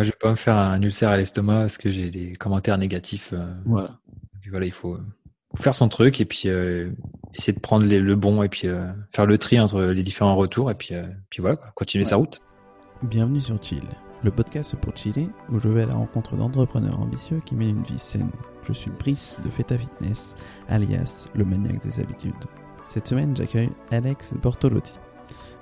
[0.00, 2.78] moi, je vais pas me faire un ulcère à l'estomac parce que j'ai des commentaires
[2.78, 3.34] négatifs.
[3.66, 3.98] voilà.
[4.48, 4.96] voilà, il faut,
[5.56, 6.48] faire son truc et puis
[7.34, 8.66] essayer de prendre le bon et puis
[9.12, 10.94] faire le tri entre les différents retours et puis,
[11.28, 12.40] puis voilà, continuer sa route.
[13.02, 13.82] Bienvenue sur Chill,
[14.22, 17.82] le podcast pour chiller où je vais à la rencontre d'entrepreneurs ambitieux qui mènent une
[17.82, 18.30] vie saine.
[18.66, 20.34] Je suis Brice de Feta Fitness,
[20.70, 22.32] alias le maniaque des habitudes.
[22.88, 24.94] Cette semaine, j'accueille Alex Bortolotti.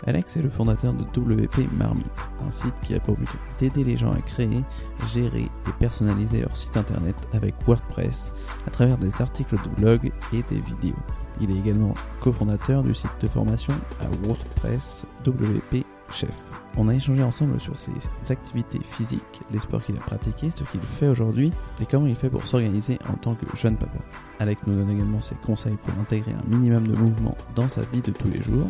[0.06, 2.06] Alex est le fondateur de WP Marmite,
[2.46, 3.28] un site qui a pour but
[3.58, 4.64] d'aider les gens à créer,
[5.08, 8.32] gérer et personnaliser leur site internet avec WordPress
[8.66, 10.96] à travers des articles de blog et des vidéos.
[11.40, 16.34] Il est également cofondateur du site de formation à WordPress WP Chef.
[16.76, 17.92] On a échangé ensemble sur ses
[18.30, 22.30] activités physiques, les sports qu'il a pratiqués, ce qu'il fait aujourd'hui et comment il fait
[22.30, 23.98] pour s'organiser en tant que jeune papa.
[24.38, 28.00] Alex nous donne également ses conseils pour intégrer un minimum de mouvement dans sa vie
[28.00, 28.68] de tous les jours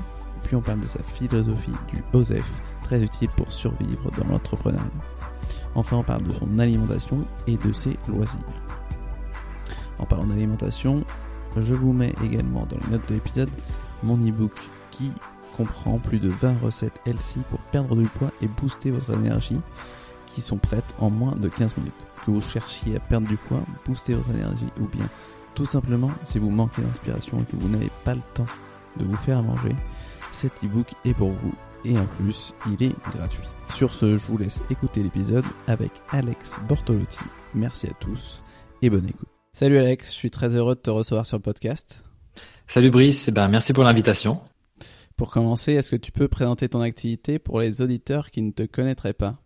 [0.49, 4.83] puis on parle de sa philosophie du OSEF, très utile pour survivre dans l'entrepreneuriat.
[5.75, 8.41] Enfin, on parle de son alimentation et de ses loisirs.
[9.99, 11.05] En parlant d'alimentation,
[11.59, 13.51] je vous mets également dans les notes de l'épisode
[14.03, 14.53] mon e-book
[14.91, 15.13] qui
[15.55, 19.61] comprend plus de 20 recettes healthy pour perdre du poids et booster votre énergie
[20.29, 21.93] qui sont prêtes en moins de 15 minutes.
[22.25, 25.09] Que vous cherchiez à perdre du poids, booster votre énergie ou bien
[25.55, 28.47] tout simplement si vous manquez d'inspiration et que vous n'avez pas le temps
[28.99, 29.77] de vous faire manger,
[30.39, 31.53] cet e-book est pour vous
[31.85, 33.43] et en plus, il est gratuit.
[33.71, 37.19] Sur ce, je vous laisse écouter l'épisode avec Alex Bortolotti.
[37.55, 38.45] Merci à tous
[38.81, 39.29] et bonne écoute.
[39.53, 42.05] Salut Alex, je suis très heureux de te recevoir sur le podcast.
[42.69, 44.41] Salut Brice, eh ben, merci pour l'invitation.
[45.17, 48.63] Pour commencer, est-ce que tu peux présenter ton activité pour les auditeurs qui ne te
[48.63, 49.39] connaîtraient pas?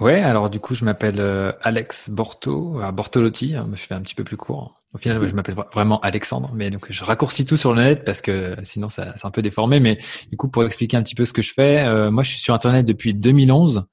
[0.00, 4.00] Ouais, alors du coup, je m'appelle euh, Alex Borto, à Bortolotti, hein, je fais un
[4.00, 4.80] petit peu plus court.
[4.94, 8.20] Au final, je m'appelle vraiment Alexandre, mais donc je raccourcis tout sur le net parce
[8.20, 9.80] que sinon ça c'est un peu déformé.
[9.80, 9.98] Mais
[10.30, 12.40] du coup, pour expliquer un petit peu ce que je fais, euh, moi je suis
[12.40, 13.86] sur Internet depuis 2011.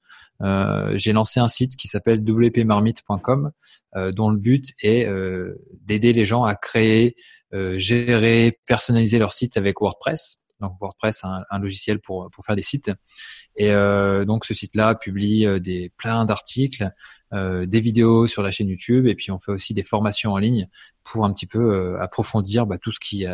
[0.43, 3.51] Euh, j'ai lancé un site qui s'appelle wpmarmite.com,
[3.95, 7.15] euh, dont le but est euh, d'aider les gens à créer,
[7.51, 10.43] gérer, personnaliser leur site avec WordPress.
[10.61, 12.91] Donc WordPress, un, un logiciel pour pour faire des sites.
[13.55, 16.91] Et euh, donc ce site-là publie euh, des plein d'articles,
[17.33, 20.37] euh, des vidéos sur la chaîne YouTube, et puis on fait aussi des formations en
[20.37, 20.67] ligne
[21.03, 23.25] pour un petit peu approfondir bah, tout ce qui,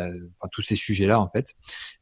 [0.52, 1.54] tous ces sujets-là en fait.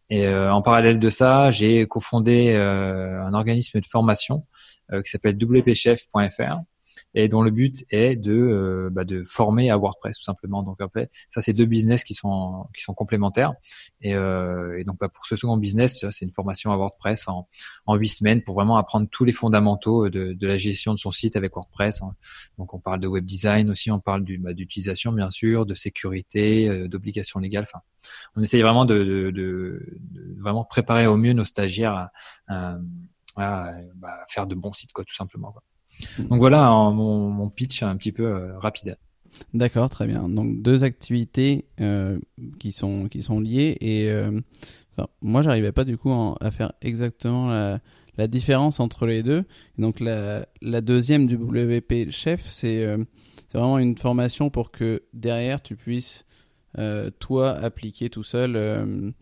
[0.08, 4.46] Et en parallèle de ça, j'ai cofondé un organisme de formation
[4.92, 6.58] qui s'appelle wpchef.fr
[7.16, 10.62] et dont le but est de euh, bah, de former à WordPress tout simplement.
[10.62, 13.54] Donc après, ça c'est deux business qui sont qui sont complémentaires.
[14.02, 17.48] Et, euh, et donc bah, pour ce second business, c'est une formation à WordPress en
[17.86, 21.10] en huit semaines pour vraiment apprendre tous les fondamentaux de, de la gestion de son
[21.10, 22.02] site avec WordPress.
[22.02, 22.14] Hein.
[22.58, 25.72] Donc on parle de web design aussi, on parle du bah, d'utilisation bien sûr, de
[25.72, 27.64] sécurité, euh, d'obligations légales.
[27.66, 27.80] Enfin,
[28.36, 32.10] on essaye vraiment de, de, de, vraiment préparer au mieux nos stagiaires
[32.48, 32.78] à,
[33.36, 35.50] à, bah, faire de bons sites quoi tout simplement.
[35.50, 35.62] Quoi.
[36.18, 38.96] Donc voilà mon, pitch un petit peu euh, rapide.
[39.54, 40.28] D'accord, très bien.
[40.28, 42.18] Donc deux activités euh,
[42.58, 44.40] qui sont qui sont liées et euh,
[44.96, 49.44] enfin, moi j'arrivais pas du coup à faire exactement la, différence entre les deux.
[49.78, 53.04] donc la, la deuxième du WP chef c'est euh,
[53.50, 56.24] c'est vraiment une formation pour que derrière tu puisses
[57.18, 59.14] toi appliquer tout seul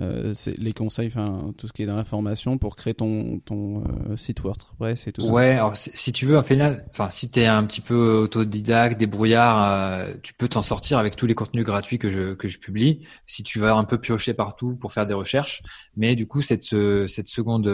[0.00, 3.82] euh, les conseils, enfin tout ce qui est dans la formation pour créer ton ton
[3.82, 5.32] euh, site WordPress et tout ça.
[5.32, 9.72] Ouais, alors si, tu veux, en final, enfin si t'es un petit peu autodidacte, débrouillard,
[9.72, 13.06] euh, tu peux t'en sortir avec tous les contenus gratuits que je que je publie.
[13.26, 15.62] Si tu vas un peu piocher partout pour faire des recherches,
[15.96, 16.64] mais du coup cette
[17.08, 17.66] cette seconde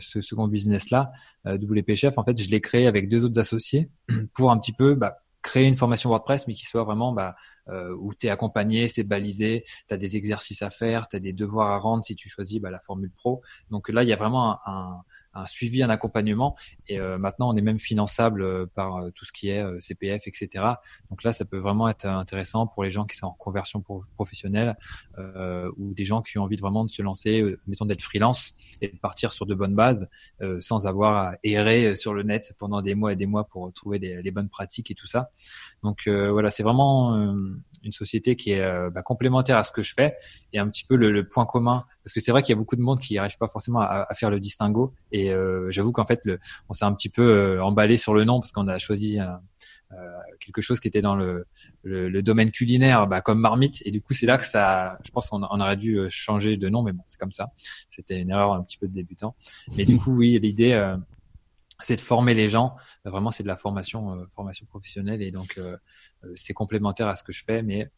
[0.00, 1.10] ce second business là,
[1.46, 3.90] WP Chef, en fait, je l'ai créé avec deux autres associés
[4.34, 7.36] pour un petit peu bah, créer une formation WordPress, mais qui soit vraiment bah,
[7.68, 11.20] euh, où tu es accompagné, c'est balisé, tu as des exercices à faire, tu as
[11.20, 13.42] des devoirs à rendre si tu choisis bah, la formule pro.
[13.70, 15.02] Donc là, il y a vraiment un, un
[15.46, 16.56] suivi, un accompagnement.
[16.88, 20.26] Et euh, maintenant, on est même finançable euh, par euh, tout ce qui est CPF,
[20.26, 20.64] etc.
[21.10, 23.82] Donc là, ça peut vraiment être intéressant pour les gens qui sont en conversion
[24.14, 24.76] professionnelle
[25.18, 28.88] euh, ou des gens qui ont envie vraiment de se lancer, mettons d'être freelance et
[28.88, 30.08] de partir sur de bonnes bases
[30.60, 33.98] sans avoir à errer sur le net pendant des mois et des mois pour trouver
[33.98, 35.30] les bonnes pratiques et tout ça.
[35.82, 37.34] Donc voilà, c'est vraiment
[37.82, 40.16] une société qui est bah, complémentaire à ce que je fais
[40.52, 41.84] et un petit peu le, le point commun.
[42.04, 44.06] Parce que c'est vrai qu'il y a beaucoup de monde qui n'arrive pas forcément à,
[44.08, 46.38] à, faire le distinguo et euh, j'avoue qu'en fait le,
[46.68, 49.96] on s'est un petit peu euh, emballé sur le nom parce qu'on a choisi euh,
[50.40, 51.46] quelque chose qui était dans le,
[51.82, 55.10] le, le domaine culinaire bah, comme marmite et du coup c'est là que ça je
[55.10, 57.50] pense qu'on on aurait dû changer de nom mais bon c'est comme ça.
[57.88, 59.34] C'était une erreur un petit peu de débutant.
[59.76, 60.72] Mais du coup oui l'idée
[61.82, 62.76] c'est de former les gens.
[63.04, 65.60] Vraiment, c'est de la formation, formation professionnelle, et donc
[66.34, 67.90] c'est complémentaire à ce que je fais, mais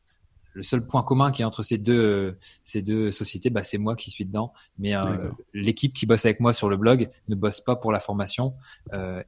[0.54, 3.96] le seul point commun qui est entre ces deux ces deux sociétés, bah, c'est moi
[3.96, 4.52] qui suis dedans.
[4.78, 4.92] Mais
[5.54, 8.54] l'équipe qui bosse avec moi sur le blog ne bosse pas pour la formation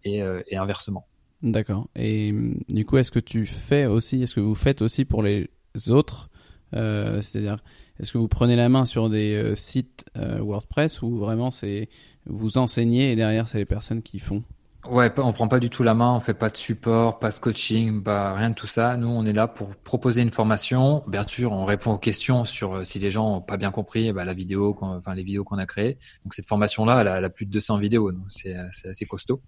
[0.05, 1.06] et, et inversement.
[1.43, 1.89] D'accord.
[1.95, 2.33] Et
[2.69, 5.51] du coup, est-ce que tu fais aussi, est-ce que vous faites aussi pour les
[5.89, 6.31] autres
[6.75, 7.56] C'est-à-dire,
[8.00, 11.88] est-ce que vous prenez la main sur des sites WordPress ou vraiment c'est
[12.26, 14.43] vous enseignez et derrière c'est les personnes qui font?
[14.90, 17.38] Ouais, on prend pas du tout la main, on fait pas de support, pas de
[17.38, 18.98] coaching, bah rien de tout ça.
[18.98, 21.02] Nous, on est là pour proposer une formation.
[21.06, 24.12] Bien sûr, on répond aux questions sur euh, si les gens ont pas bien compris,
[24.12, 25.98] bah, la vidéo, enfin les vidéos qu'on a créées.
[26.25, 29.40] Donc cette formation-là, elle, elle, a plus de 200 vidéos, donc c'est assez costaud.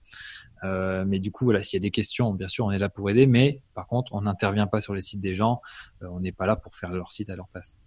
[0.64, 2.88] Euh, mais du coup, voilà, s'il y a des questions, bien sûr, on est là
[2.88, 3.26] pour aider.
[3.26, 5.60] Mais par contre, on n'intervient pas sur les sites des gens.
[6.02, 7.78] Euh, on n'est pas là pour faire leur site à leur place.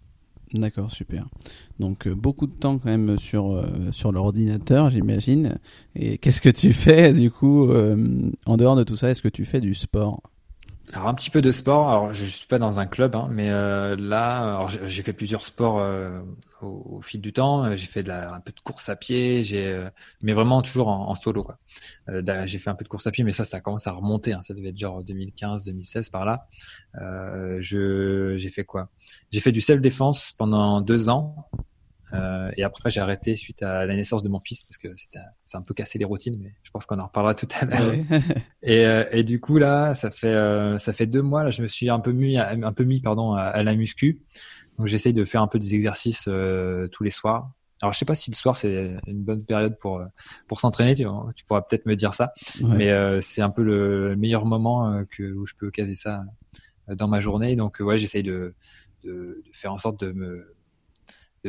[0.54, 1.26] D'accord, super.
[1.78, 5.58] Donc euh, beaucoup de temps quand même sur euh, sur l'ordinateur, j'imagine.
[5.94, 9.28] Et qu'est-ce que tu fais du coup euh, en dehors de tout ça Est-ce que
[9.28, 10.22] tu fais du sport?
[10.92, 11.88] Alors un petit peu de sport.
[11.88, 15.78] Alors je suis pas dans un club, hein, mais euh, là, j'ai fait plusieurs sports
[15.78, 16.20] euh,
[16.62, 17.76] au, fil du temps.
[17.76, 19.88] J'ai fait de la, un peu de course à pied, j'ai, euh,
[20.22, 21.58] mais vraiment toujours en, solo quoi.
[22.46, 24.32] j'ai fait un peu de course à pied, mais ça, ça commence à remonter.
[24.32, 26.46] Hein, ça devait être genre 2015, 2016 par là.
[27.60, 28.88] je, j'ai fait quoi?
[29.30, 31.48] J'ai fait du self défense pendant deux ans.
[32.12, 35.20] Euh, et après, j'ai arrêté suite à la naissance de mon fils parce que c'était,
[35.44, 37.94] c'est un peu cassé les routines, mais je pense qu'on en reparlera tout à l'heure.
[38.62, 41.62] et, euh, et du coup là, ça fait euh, ça fait deux mois là, je
[41.62, 44.22] me suis un peu mis un peu mis pardon à, la muscu.
[44.78, 46.28] Donc j'essaye de faire un peu des exercices
[46.92, 47.52] tous les soirs.
[47.82, 50.02] Alors je sais pas si le soir c'est une bonne période pour
[50.48, 50.94] pour s'entraîner.
[50.94, 51.04] Tu,
[51.34, 52.90] tu pourras peut-être me dire ça, mais
[53.20, 56.22] c'est un peu le meilleur moment que où je peux caser ça
[56.88, 57.56] dans ma journée.
[57.56, 58.54] Donc ouais, j'essaye de,
[59.04, 60.54] de, de faire en sorte de me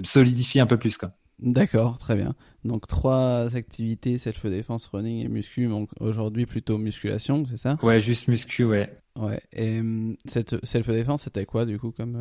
[0.03, 1.11] solidifier un peu plus quoi.
[1.41, 2.35] D'accord, très bien.
[2.63, 5.67] Donc trois activités self-défense, running et muscu.
[5.67, 7.77] Donc aujourd'hui plutôt musculation, c'est ça?
[7.81, 8.95] Ouais, juste muscu, ouais.
[9.19, 9.41] Ouais.
[9.51, 12.15] Et hum, cette self-défense, c'était quoi du coup comme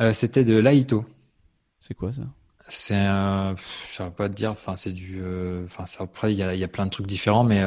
[0.00, 0.08] euh...
[0.08, 1.04] euh C'était de l'Aito.
[1.80, 2.22] C'est quoi ça?
[2.68, 4.50] C'est un, je saurais pas te dire.
[4.50, 7.42] Enfin, c'est du, euh, enfin, après il y a, y a, plein de trucs différents,
[7.42, 7.60] mais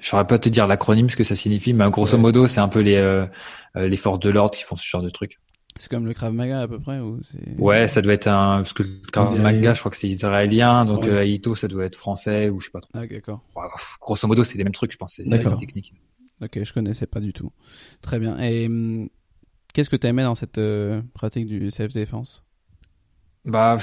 [0.00, 1.72] je saurais pas te dire l'acronyme ce que ça signifie.
[1.72, 3.26] Mais grosso modo, c'est un peu les
[3.74, 5.38] les forces de l'ordre qui font ce genre de trucs.
[5.78, 7.20] C'est comme le Krav Maga à peu près ou
[7.58, 10.84] Ouais, ça doit être un parce que le Krav Maga, je crois que c'est israélien,
[10.84, 11.32] donc ouais.
[11.32, 12.90] Aito ça doit être français ou je sais pas trop.
[12.94, 13.40] Ah d'accord.
[14.00, 15.94] grosso modo, c'est les mêmes trucs, je pense, c'est des techniques.
[16.42, 17.50] Ok, je connaissais pas du tout.
[18.00, 18.38] Très bien.
[18.38, 19.08] Et hum,
[19.72, 22.44] qu'est-ce que tu aimais dans cette euh, pratique du self défense
[23.44, 23.78] Bah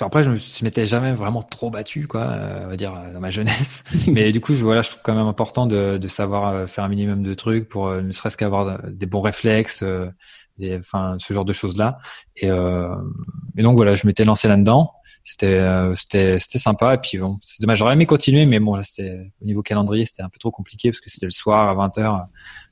[0.00, 3.20] après, je, me, je m'étais jamais vraiment trop battu, quoi, euh, on va dire dans
[3.20, 3.84] ma jeunesse.
[4.08, 6.82] Mais du coup, je, voilà, je trouve quand même important de, de savoir euh, faire
[6.82, 9.84] un minimum de trucs pour ne serait-ce qu'avoir des bons réflexes
[10.58, 11.98] et enfin ce genre de choses là
[12.36, 12.94] et, euh,
[13.56, 14.92] et donc voilà je m'étais lancé là dedans
[15.24, 16.94] c'était euh, c'était c'était sympa.
[16.94, 17.78] Et puis bon c'est dommage.
[17.78, 20.90] J'aurais aimé continuer mais bon là c'était au niveau calendrier c'était un peu trop compliqué
[20.90, 22.26] parce que c'était le soir à 20h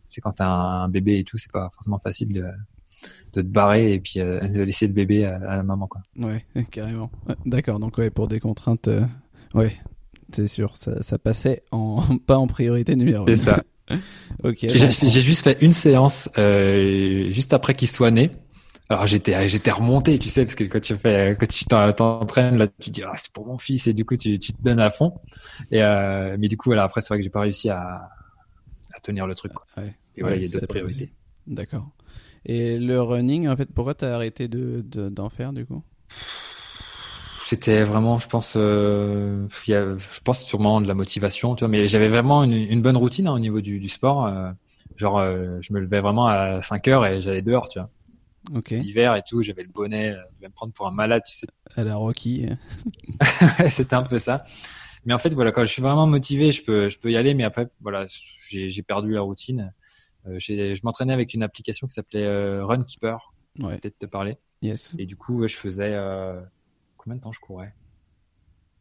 [0.08, 2.44] c'est quand t'as un, bébé et tout c'est pas forcément facile de
[3.32, 6.02] de te barrer et puis euh, de laisser le bébé à, la maman quoi.
[6.18, 7.10] Ouais carrément.
[7.46, 7.80] D'accord.
[7.80, 9.06] Donc ouais pour des contraintes euh,
[9.54, 9.74] ouais
[10.30, 13.62] c'est sûr ça, ça passait en pas en priorité numéro c'est ça
[14.44, 18.30] J'ai juste fait une séance euh, juste après qu'il soit né.
[18.88, 22.66] Alors j'étais j'étais remonté, tu sais, parce que quand tu fais quand tu t'entraînes là,
[22.78, 24.90] tu dis ah c'est pour mon fils et du coup tu, tu te donnes à
[24.90, 25.14] fond.
[25.70, 27.80] Et euh, mais du coup voilà après c'est vrai que j'ai pas réussi à,
[28.92, 29.52] à tenir le truc.
[29.52, 29.64] Quoi.
[29.78, 29.94] Ouais.
[30.16, 31.12] Et voilà il y a d'autres priorités.
[31.46, 31.88] D'accord.
[32.44, 35.82] Et le running en fait pourquoi t'as arrêté de d'en faire du coup?
[37.46, 41.68] C'était vraiment, je pense, euh, y a, je pense sûrement de la motivation, tu vois.
[41.68, 44.26] Mais j'avais vraiment une, une, bonne routine hein, au niveau du, du sport.
[44.26, 44.50] Euh,
[44.96, 47.90] genre, euh, je me levais vraiment à 5 heures et j'allais dehors, tu vois.
[48.56, 48.70] Ok.
[48.70, 51.46] L'hiver et tout, j'avais le bonnet, je vais me prendre pour un malade, tu sais.
[51.76, 52.46] À la Rocky.
[53.70, 54.44] c'était un peu ça.
[55.04, 57.34] Mais en fait, voilà, quand je suis vraiment motivé, je peux, je peux y aller.
[57.34, 58.06] Mais après, voilà,
[58.48, 59.72] j'ai perdu la routine.
[60.26, 63.32] Euh, je m'entraînais avec une application qui s'appelait euh, Runkeeper.
[63.60, 63.78] Ouais.
[63.78, 64.38] Peut-être te parler.
[64.62, 64.94] Yes.
[64.98, 65.94] Et du coup, je faisais
[67.02, 67.74] combien de temps je courais?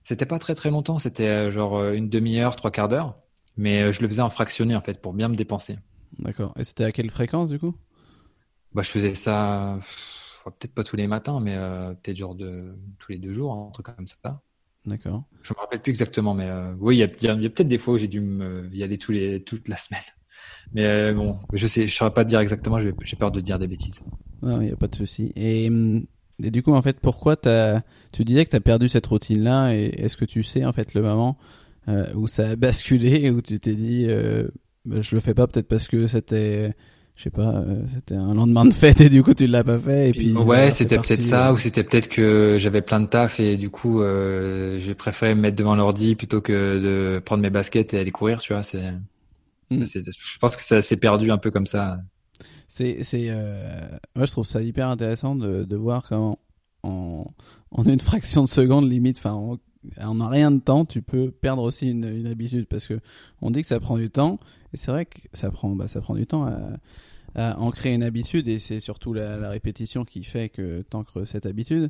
[0.04, 3.20] C'était pas très très longtemps, c'était euh, genre euh, une demi-heure, trois quarts d'heure,
[3.58, 5.78] mais euh, je le faisais en fractionné en fait pour bien me dépenser.
[6.20, 6.54] D'accord.
[6.58, 7.75] Et c'était à quelle fréquence du coup?
[8.74, 9.80] Bah je faisais ça
[10.46, 11.56] peut-être pas tous les matins, mais
[12.01, 14.42] peut-être genre de tous les deux jours, un truc comme ça.
[14.86, 15.25] D'accord.
[15.44, 16.50] Je me rappelle plus exactement, mais
[16.80, 19.44] oui, il y a, peut-être des fois où j'ai dû me, y aller tous les,
[19.44, 20.01] toute la semaine.
[20.74, 23.68] Mais bon, je sais, je saurais pas te dire exactement, j'ai peur de dire des
[23.68, 24.00] bêtises.
[24.42, 25.32] Non, il n'y a pas de souci.
[25.36, 26.06] Et hum,
[26.43, 27.81] et du coup, en fait, pourquoi as,
[28.12, 30.93] tu disais que tu as perdu cette routine-là et est-ce que tu sais, en fait,
[30.93, 31.38] le moment
[31.88, 34.48] euh, où ça a basculé, où tu t'es dit, euh,
[34.86, 36.74] bah, je le fais pas peut-être parce que c'était,
[37.15, 39.77] je sais pas, euh, c'était un lendemain de fête et du coup tu l'as pas
[39.77, 40.33] fait et puis.
[40.33, 41.53] Ouais, c'était peut-être ça euh.
[41.53, 45.41] ou c'était peut-être que j'avais plein de taf et du coup euh, j'ai préféré me
[45.41, 48.63] mettre devant l'ordi plutôt que de prendre mes baskets et aller courir, tu vois.
[48.63, 48.91] C'est,
[49.69, 49.83] hmm.
[49.86, 52.00] je pense que ça s'est perdu un peu comme ça.
[52.74, 53.90] C'est, c'est, euh...
[54.16, 56.40] moi je trouve ça hyper intéressant de, de voir comment
[56.84, 57.25] en,
[57.70, 59.58] en une fraction de seconde limite, enfin en,
[60.01, 62.68] en rien de temps, tu peux perdre aussi une, une, habitude.
[62.68, 63.01] Parce que
[63.42, 64.40] on dit que ça prend du temps
[64.72, 66.60] et c'est vrai que ça prend, bah, ça prend du temps à,
[67.35, 71.45] à ancrer une habitude et c'est surtout la, la, répétition qui fait que t'ancres cette
[71.45, 71.89] habitude.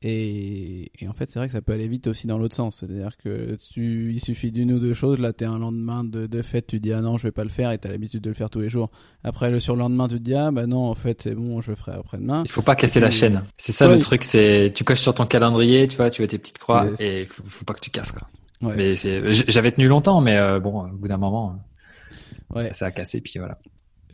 [0.00, 2.76] Et, et, en fait, c'est vrai que ça peut aller vite aussi dans l'autre sens.
[2.78, 5.18] C'est-à-dire que tu, il suffit d'une ou deux choses.
[5.18, 7.42] Là, tu es un lendemain de, de fête, tu dis ah non, je vais pas
[7.42, 8.90] le faire et tu as l'habitude de le faire tous les jours.
[9.24, 11.76] Après, le surlendemain, tu te dis ah bah non, en fait, c'est bon, je le
[11.76, 12.42] ferai après-demain.
[12.44, 13.42] Il faut pas casser la chaîne.
[13.56, 16.38] C'est ça le truc, c'est tu coches sur ton calendrier, tu vois, tu vois tes
[16.38, 18.28] petites croix et il faut, faut, pas que tu casses quoi.
[18.62, 18.74] Ouais.
[18.76, 21.60] Mais j'avais tenu longtemps, mais euh, bon, au bout d'un moment,
[22.54, 22.72] ouais.
[22.72, 23.58] ça a cassé, puis voilà.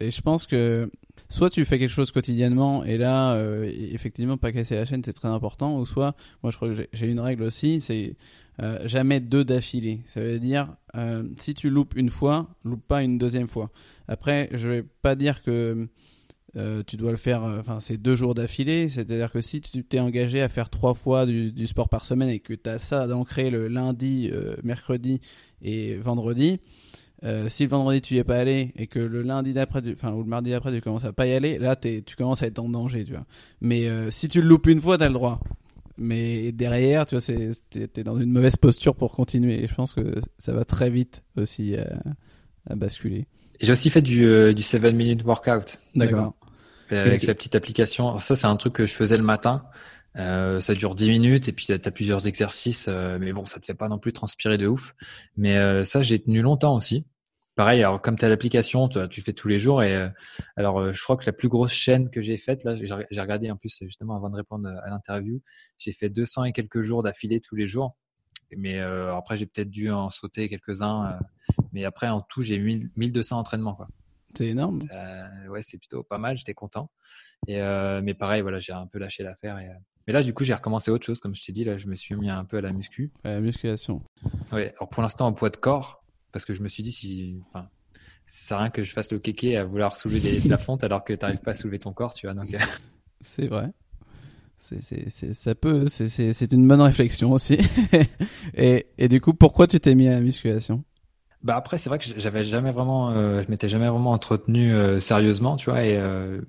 [0.01, 0.91] Et je pense que
[1.29, 5.13] soit tu fais quelque chose quotidiennement et là euh, effectivement pas casser la chaîne c'est
[5.13, 8.17] très important ou soit moi je crois que j'ai une règle aussi c'est
[8.63, 10.03] euh, jamais deux d'affilée.
[10.07, 13.71] Ça veut dire euh, si tu loupes une fois loupe pas une deuxième fois.
[14.09, 15.89] Après je vais pas dire que
[16.87, 19.83] tu dois le faire enfin c'est deux jours d'affilée c'est à dire que si tu
[19.83, 22.79] t'es engagé à faire trois fois du, du, sport par semaine et que tu as
[22.79, 24.31] ça d'ancrer le lundi
[24.63, 25.21] mercredi
[25.63, 26.61] et vendredi
[27.25, 30.13] euh, si le vendredi tu y es pas allé et que le lundi d'après, enfin
[30.13, 32.59] ou le mardi d'après tu commences à pas y aller, là tu commences à être
[32.59, 33.27] en danger, tu vois.
[33.61, 35.41] Mais euh, si tu le loupes une fois, t'as le droit.
[35.97, 39.63] Mais derrière, tu vois, c'est t'es dans une mauvaise posture pour continuer.
[39.63, 41.85] Et je pense que ça va très vite aussi euh,
[42.69, 43.27] à basculer.
[43.61, 45.81] J'ai aussi fait du euh, du 7 minute workout.
[45.95, 46.35] D'accord.
[46.91, 48.09] Avec la petite application.
[48.09, 49.65] Alors ça, c'est un truc que je faisais le matin.
[50.17, 53.59] Euh, ça dure 10 minutes et puis tu as plusieurs exercices, euh, mais bon, ça
[53.59, 54.95] te fait pas non plus transpirer de ouf.
[55.37, 57.05] Mais euh, ça, j'ai tenu longtemps aussi.
[57.55, 59.83] Pareil, alors comme tu as l'application, tu, fais tous les jours.
[59.83, 60.09] Et
[60.57, 63.57] alors, je crois que la plus grosse chaîne que j'ai faite, là, j'ai regardé en
[63.57, 65.41] plus justement avant de répondre à l'interview,
[65.79, 67.97] j'ai fait 200 et quelques jours d'affilée tous les jours.
[68.57, 71.19] Mais après, j'ai peut-être dû en sauter quelques-uns.
[71.73, 73.75] mais après, en tout, j'ai 1200 entraînements.
[73.75, 73.89] Quoi.
[74.35, 74.81] C'est énorme.
[75.49, 76.37] ouais, c'est plutôt pas mal.
[76.37, 76.91] J'étais content.
[77.47, 77.61] Et
[78.03, 79.59] mais pareil, voilà, j'ai un peu lâché l'affaire.
[79.59, 79.71] Et,
[80.07, 81.21] mais là, du coup, j'ai recommencé autre chose.
[81.21, 83.11] Comme je t'ai dit, là, je me suis mis un peu à la muscu.
[83.25, 84.03] À la musculation.
[84.53, 84.63] Oui.
[84.63, 86.04] Alors pour l'instant, en poids de corps,
[86.35, 87.69] parce que je me suis dit si, enfin,
[88.27, 90.85] ça sert à rien que je fasse le kéké à vouloir soulever de la fonte
[90.85, 92.35] alors que tu n'arrives pas à soulever ton corps, tu vois.
[92.35, 92.53] Donc.
[92.53, 92.59] Euh.
[93.23, 93.71] C'est vrai.
[94.59, 97.59] C'est, ça peut, c'est, une bonne réflexion aussi.
[98.55, 100.85] et, et du coup, pourquoi tu t'es mis à la musculation?
[101.43, 104.99] Bah après c'est vrai que j'avais jamais vraiment euh, je m'étais jamais vraiment entretenu euh,
[104.99, 106.41] sérieusement tu vois et euh,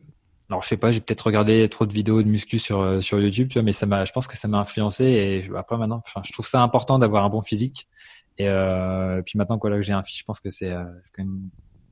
[0.49, 3.49] alors je sais pas, j'ai peut-être regardé trop de vidéos de muscu sur sur YouTube,
[3.49, 6.31] tu vois, mais ça m'a, je pense que ça m'a influencé et après maintenant, je
[6.31, 7.87] trouve ça important d'avoir un bon physique
[8.37, 10.83] et, euh, puis maintenant quoi là que j'ai un fils, je pense que c'est euh,
[11.13, 11.49] quand même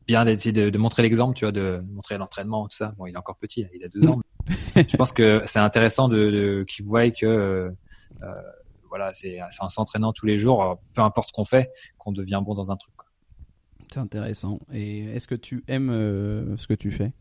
[0.08, 2.94] bien d'essayer de, de, montrer l'exemple, tu vois, de montrer l'entraînement tout ça.
[2.98, 4.20] Bon, il est encore petit, il a deux ans.
[4.76, 7.72] je pense que c'est intéressant de, de qu'il voit que euh,
[8.90, 12.54] voilà, c'est en s'entraînant tous les jours, peu importe ce qu'on fait, qu'on devient bon
[12.54, 12.94] dans un truc.
[13.92, 14.60] C'est intéressant.
[14.72, 15.92] Et est-ce que tu aimes
[16.58, 17.14] ce que tu fais?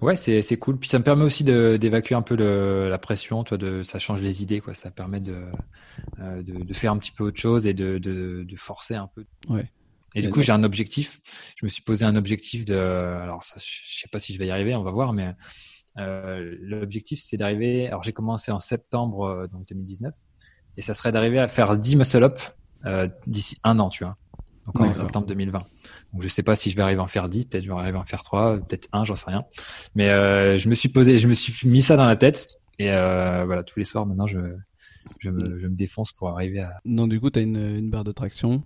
[0.00, 0.78] Ouais, c'est c'est cool.
[0.78, 4.22] Puis ça me permet aussi d'évacuer un peu le, la pression, toi, de ça change
[4.22, 4.74] les idées, quoi.
[4.74, 5.44] Ça permet de
[6.20, 9.08] euh, de, de, faire un petit peu autre chose et de de, de forcer un
[9.14, 9.24] peu.
[9.48, 9.70] Ouais.
[10.14, 11.20] Et du coup, j'ai un objectif.
[11.56, 12.74] Je me suis posé un objectif de.
[12.74, 15.34] Alors, ça, je sais pas si je vais y arriver, on va voir, mais
[15.98, 17.88] euh, l'objectif, c'est d'arriver.
[17.88, 20.14] Alors, j'ai commencé en septembre euh, donc 2019,
[20.78, 22.38] et ça serait d'arriver à faire 10 muscle-up
[22.86, 24.16] euh, d'ici un an, tu vois
[24.66, 25.58] donc en septembre 2020.
[26.12, 27.78] Donc je sais pas si je vais arriver à en faire 10, peut-être je vais
[27.78, 29.44] arriver à en faire 3, peut-être 1, j'en sais rien.
[29.94, 32.92] Mais euh, je me suis posé, je me suis mis ça dans la tête et
[32.92, 34.38] euh, voilà, tous les soirs maintenant je
[35.20, 37.90] je me, je me défonce pour arriver à Non, du coup, tu as une, une
[37.90, 38.64] barre de traction?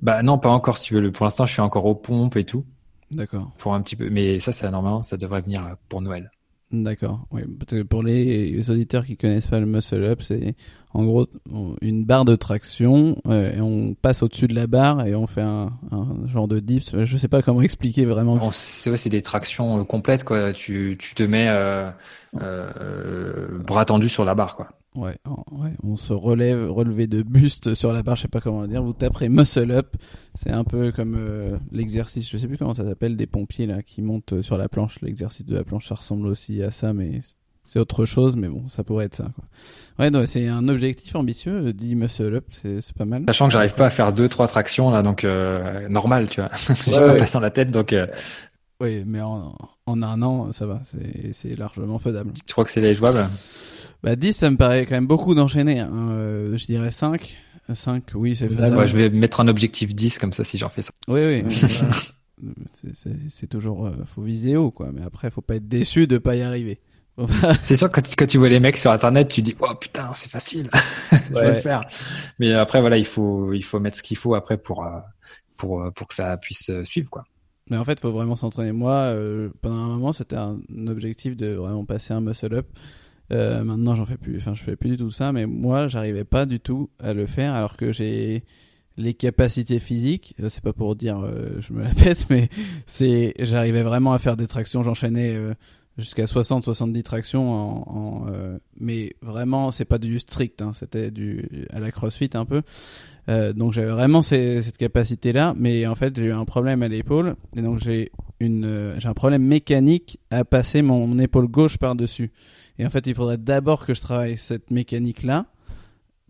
[0.00, 1.12] Bah non, pas encore si tu veux.
[1.12, 2.64] Pour l'instant, je suis encore aux pompes et tout.
[3.10, 3.52] D'accord.
[3.58, 6.30] Pour un petit peu mais ça ça normalement ça devrait venir pour Noël.
[6.72, 7.26] D'accord.
[7.30, 7.42] Oui,
[7.88, 10.54] pour les, auditeurs qui connaissent pas le muscle up, c'est
[10.92, 11.26] en gros
[11.80, 15.42] une barre de traction euh, et on passe au-dessus de la barre et on fait
[15.42, 16.96] un, un, genre de dips.
[17.04, 18.50] Je sais pas comment expliquer vraiment.
[18.52, 20.52] C'est des tractions euh, complètes quoi.
[20.52, 21.90] Tu, tu te mets euh,
[22.40, 24.68] euh, bras tendus sur la barre quoi.
[24.96, 25.16] Ouais,
[25.50, 28.68] ouais, on se relève, relevé de buste sur la barre, je sais pas comment le
[28.68, 28.80] dire.
[28.80, 29.96] Vous taperez muscle up,
[30.34, 33.82] c'est un peu comme euh, l'exercice, je sais plus comment ça s'appelle, des pompiers là
[33.82, 35.00] qui montent sur la planche.
[35.02, 37.22] L'exercice de la planche, ça ressemble aussi à ça, mais
[37.64, 39.32] c'est autre chose, mais bon, ça pourrait être ça.
[39.34, 39.44] Quoi.
[39.98, 43.24] Ouais, donc c'est un objectif ambitieux, 10 muscle up, c'est pas mal.
[43.26, 46.50] Sachant que j'arrive pas à faire deux, trois tractions là, donc euh, normal, tu vois,
[46.68, 47.92] juste ouais, en passant la tête, donc.
[47.92, 48.06] Euh...
[48.80, 50.82] Oui, mais en, en, un an, ça va,
[51.32, 52.32] c'est largement faisable.
[52.46, 53.26] Tu crois que c'est jouable?
[54.04, 55.80] Bah 10, ça me paraît quand même beaucoup d'enchaîner.
[55.80, 56.10] Hein.
[56.10, 57.38] Euh, je dirais 5.
[57.72, 58.76] 5, oui, c'est faisable.
[58.76, 60.92] Ouais, je vais mettre un objectif 10 comme ça si j'en fais ça.
[61.08, 62.50] Oui, oui.
[63.28, 64.90] c'est toujours, euh, faut viser haut, quoi.
[64.92, 66.80] Mais après, faut pas être déçu de pas y arriver.
[67.62, 70.10] c'est sûr que quand, quand, tu vois les mecs sur internet, tu dis oh putain
[70.16, 70.68] c'est facile,
[71.12, 71.86] je vais le faire.
[72.40, 74.98] Mais après voilà il faut il faut mettre ce qu'il faut après pour euh,
[75.56, 77.24] pour pour que ça puisse suivre quoi.
[77.70, 78.72] Mais en fait, il faut vraiment s'entraîner.
[78.72, 82.66] Moi, euh, pendant un moment, c'était un objectif de vraiment passer un muscle up.
[83.32, 84.36] Euh, maintenant, j'en fais plus.
[84.38, 85.32] Enfin, je fais plus du tout ça.
[85.32, 88.44] Mais moi, j'arrivais pas du tout à le faire, alors que j'ai
[88.96, 90.34] les capacités physiques.
[90.40, 92.48] Euh, c'est pas pour dire, euh, je me la pète, mais
[92.86, 94.82] c'est, j'arrivais vraiment à faire des tractions.
[94.82, 95.54] J'enchaînais euh,
[95.98, 101.92] jusqu'à 60-70 tractions euh, mais vraiment c'est pas du strict hein, c'était du à la
[101.92, 102.62] crossfit un peu
[103.54, 107.36] donc j'avais vraiment cette capacité là mais en fait j'ai eu un problème à l'épaule
[107.56, 111.94] et donc j'ai une j'ai un problème mécanique à passer mon, mon épaule gauche par
[111.94, 112.32] dessus
[112.78, 115.46] et en fait il faudrait d'abord que je travaille cette mécanique là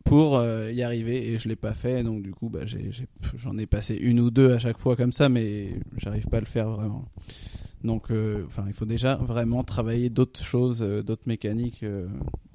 [0.04, 2.60] pour euh, y arriver et je l'ai pas fait donc du coup bah
[3.36, 6.40] j'en ai passé une ou deux à chaque fois comme ça mais j'arrive pas à
[6.40, 7.08] le faire vraiment
[7.82, 11.84] donc, euh, il faut déjà vraiment travailler d'autres choses, euh, d'autres mécaniques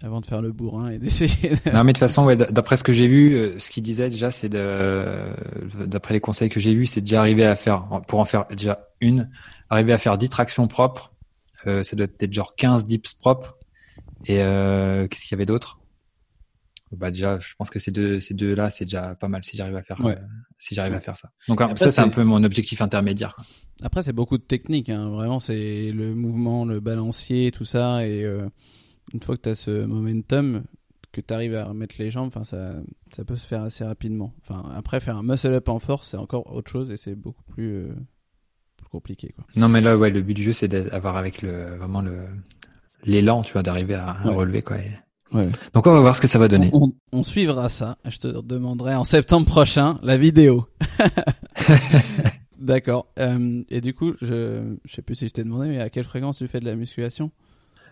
[0.02, 1.50] avant de faire le bourrin et d'essayer.
[1.50, 4.32] de- Non, mais de toute façon, d'après ce que j'ai vu, ce qu'il disait déjà,
[4.32, 8.46] c'est d'après les conseils que j'ai vus, c'est déjà arriver à faire, pour en faire
[8.50, 9.30] déjà une,
[9.70, 11.12] arriver à faire 10 tractions propres.
[11.64, 13.56] Ça doit être peut-être genre 15 dips propres.
[14.26, 15.80] Et euh, qu'est-ce qu'il y avait d'autre?
[16.92, 19.56] Bah déjà, je pense que ces deux, ces deux là, c'est déjà pas mal si
[19.56, 20.18] j'arrive à faire, Ouais.
[20.18, 20.26] euh,
[20.58, 21.30] si j'arrive à faire ça.
[21.48, 23.36] Donc Après, ça, c'est un peu mon objectif intermédiaire.
[23.36, 23.46] quoi.
[23.84, 24.90] Après, c'est beaucoup de techniques.
[24.90, 25.10] Hein.
[25.10, 28.08] Vraiment, c'est le mouvement, le balancier, tout ça.
[28.08, 28.50] Et euh,
[29.14, 30.64] une fois que tu as ce momentum,
[31.12, 32.74] que tu arrives à remettre les jambes, enfin, ça,
[33.16, 34.34] ça peut se faire assez rapidement.
[34.42, 37.44] Enfin, après, faire un muscle up en force, c'est encore autre chose et c'est beaucoup
[37.44, 37.86] plus,
[38.78, 39.32] plus compliqué.
[39.36, 39.46] Quoi.
[39.58, 42.26] Non, mais là, ouais, le but du jeu, c'est d'avoir avec le, vraiment le,
[43.04, 44.36] l'élan, tu vois, d'arriver à, à Ouais.
[44.36, 44.78] relever, quoi.
[44.78, 44.92] et-
[45.32, 45.44] Ouais.
[45.74, 46.72] Donc on va voir ce que ça va donner.
[46.74, 47.98] On, on suivra ça.
[48.08, 50.66] Je te demanderai en septembre prochain la vidéo.
[52.60, 53.08] D'accord.
[53.20, 56.04] Euh, et du coup, je, je sais plus si je t'ai demandé, mais à quelle
[56.04, 57.32] fréquence tu fais de la musculation?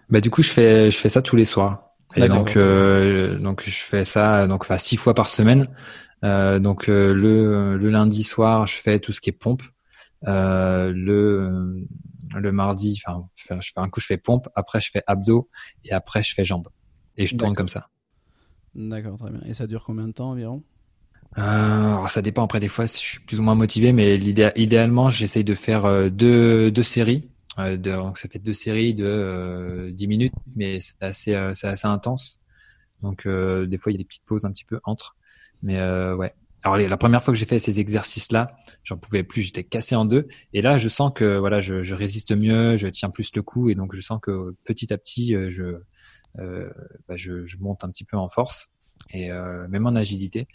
[0.10, 1.84] Bah du coup je fais je fais ça tous les soirs.
[2.16, 5.68] Et donc euh, donc je fais ça donc enfin six fois par semaine.
[6.24, 9.62] Euh, donc euh, le le lundi soir je fais tout ce qui est pompe.
[10.25, 11.86] Euh, le
[12.36, 14.50] le mardi enfin je fais, un coup je fais pompe.
[14.55, 15.50] Après je fais abdos
[15.83, 16.67] et après je fais jambes.
[17.15, 17.88] Et je tourne comme ça.
[18.75, 19.41] D'accord, très bien.
[19.45, 20.63] Et ça dure combien de temps environ?
[21.38, 25.09] Euh, alors ça dépend après des fois je suis plus ou moins motivé, mais idéalement
[25.09, 27.29] j'essaye de faire euh, deux, deux séries.
[27.59, 31.67] Euh, de- donc ça fait deux séries de euh, 10 minutes, mais c'est assez, c'est
[31.67, 32.39] assez intense.
[33.01, 35.15] Donc des fois il y a des petites pauses un petit peu entre.
[35.63, 35.80] Mais
[36.13, 36.34] ouais.
[36.73, 40.06] Alors la première fois que j'ai fait ces exercices-là, j'en pouvais plus, j'étais cassé en
[40.06, 40.27] deux.
[40.53, 43.69] Et là je sens que voilà, je, je résiste mieux, je tiens plus le coup,
[43.69, 45.80] et donc je sens que petit à petit euh, je,
[46.39, 46.69] euh,
[47.08, 48.69] bah, je, je monte un petit peu en force
[49.13, 50.47] et euh, même en agilité.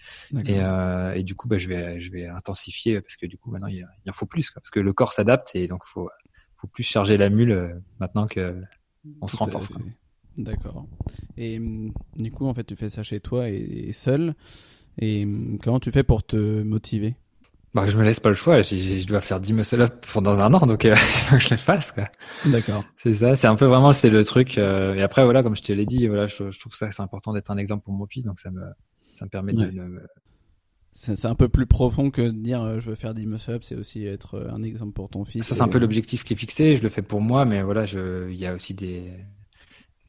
[0.45, 3.51] Et, euh, et du coup, bah, je vais, je vais intensifier parce que du coup,
[3.51, 6.11] maintenant, il, il en faut plus, quoi, parce que le corps s'adapte et donc faut,
[6.57, 8.61] faut plus charger la mule maintenant que
[9.21, 9.73] on se Tout renforce.
[10.37, 10.87] D'accord.
[11.37, 13.55] Et hum, du coup, en fait, tu fais ça chez toi et,
[13.89, 14.35] et seul.
[14.99, 17.17] Et hum, comment tu fais pour te motiver?
[17.75, 18.61] Bah, je me laisse pas le choix.
[18.61, 21.43] j'ai- je dois faire 10 muscle up pour dans un an, donc euh, faut que
[21.43, 21.93] je le fasse.
[21.93, 22.05] Quoi.
[22.45, 22.85] D'accord.
[22.99, 23.35] C'est ça.
[23.35, 24.59] C'est un peu vraiment c'est le truc.
[24.59, 27.03] euh, et après, voilà, comme je te l'ai dit, voilà, je, je trouve ça c'est
[27.03, 28.61] important d'être un exemple pour mon fils, donc ça me,
[29.19, 29.71] ça me permet Ouais.
[29.73, 30.03] de,
[30.95, 33.67] C'est c'est un peu plus profond que de dire euh, je veux faire 10 muscle-ups,
[33.67, 35.47] c'est aussi être euh, un exemple pour ton fils.
[35.47, 36.77] Ça, c'est un peu euh, l'objectif qui est fixé.
[36.77, 39.11] Je le fais pour moi, mais voilà, je, il y a aussi des,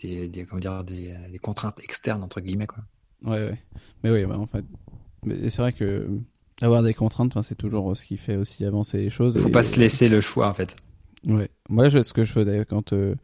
[0.01, 2.83] des, des comment dire, des, des contraintes externes entre guillemets, quoi.
[3.23, 3.57] Ouais, ouais.
[4.03, 4.63] Mais oui, bah, en fait.
[5.25, 6.07] Mais c'est vrai que euh,
[6.61, 9.37] avoir des contraintes, c'est toujours euh, ce qui fait aussi avancer les choses.
[9.39, 10.75] Faut Et- pas se laisser le choix, en fait.
[11.25, 11.49] Ouais.
[11.69, 13.15] Moi, je, ce que je faisais quand euh,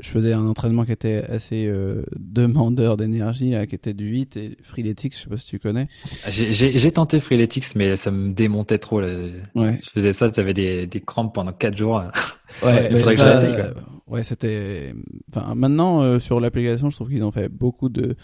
[0.00, 4.58] je faisais un entraînement qui était assez euh, demandeur d'énergie, qui était du 8 et
[4.60, 5.86] Freeletics, je sais pas si tu connais.
[6.28, 9.00] J'ai- J'ai tenté Freeletics, mais ça me démontait trop.
[9.00, 9.06] Là.
[9.54, 9.78] Ouais.
[9.84, 12.02] Je faisais ça, tu avais des, des crampes pendant 4 jours.
[12.62, 13.34] Ouais, mais ça,
[14.06, 14.94] ouais, c'était.
[15.34, 18.16] Enfin, maintenant euh, sur l'application, je trouve qu'ils ont fait beaucoup de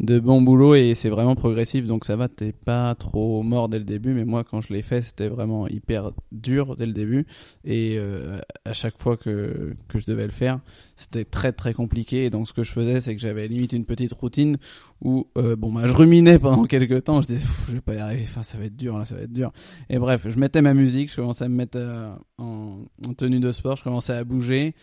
[0.00, 2.28] de bon boulot et c'est vraiment progressif, donc ça va.
[2.28, 5.68] T'es pas trop mort dès le début, mais moi, quand je l'ai fait, c'était vraiment
[5.68, 7.26] hyper dur dès le début
[7.64, 10.60] et euh, à chaque fois que que je devais le faire,
[10.96, 12.24] c'était très très compliqué.
[12.24, 14.56] Et donc, ce que je faisais, c'est que j'avais limite une petite routine
[15.02, 17.20] où euh, bon bah je ruminais pendant quelques temps.
[17.22, 18.22] Je disais, je vais pas y arriver.
[18.24, 19.52] Enfin, ça va être dur là, ça va être dur.
[19.90, 23.40] Et bref, je mettais ma musique, je commençais à me mettre euh, en, en tenue
[23.40, 24.74] de sport, je commençais à bouger.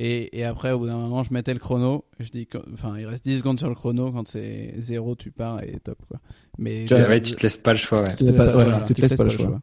[0.00, 2.04] Et, et après, au bout d'un moment, je mettais le chrono.
[2.20, 4.12] Je dis, enfin, il reste 10 secondes sur le chrono.
[4.12, 6.20] Quand c'est zéro, tu pars et top, quoi.
[6.56, 8.02] Mais Tu, ouais, tu te laisses pas le choix.
[8.02, 8.08] Ouais.
[8.16, 9.60] Tu te pas- voilà, tu te laisses pas le choix.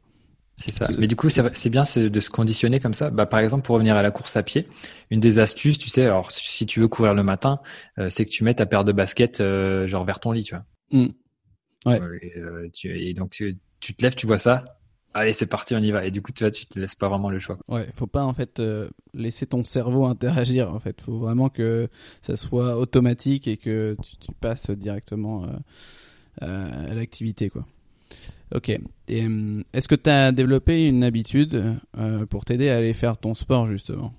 [0.58, 0.88] C'est ça.
[0.98, 3.10] Mais du coup, c'est bien de se conditionner comme ça.
[3.10, 4.68] Bah, par exemple, pour revenir à la course à pied,
[5.12, 7.60] une des astuces, tu sais, alors si tu veux courir le matin,
[8.00, 10.56] euh, c'est que tu mets ta paire de baskets euh, genre vers ton lit, tu
[10.56, 10.66] vois.
[10.92, 11.08] Mm.
[11.86, 12.02] Ouais.
[12.02, 14.80] Euh, Et, euh, tu, et donc tu, tu te lèves, tu vois ça.
[15.14, 16.06] Allez, c'est parti, on y va.
[16.06, 17.58] Et du coup, tu vois, tu te laisses pas vraiment le choix.
[17.68, 20.74] Ouais, faut pas en fait euh, laisser ton cerveau interagir.
[20.74, 21.90] En fait, faut vraiment que
[22.22, 25.48] ça soit automatique et que tu, tu passes directement
[26.42, 27.66] à l'activité, quoi.
[28.54, 28.70] Ok.
[28.70, 29.28] Et
[29.74, 31.76] est-ce que tu as développé une habitude
[32.30, 34.14] pour t'aider à aller faire ton sport justement?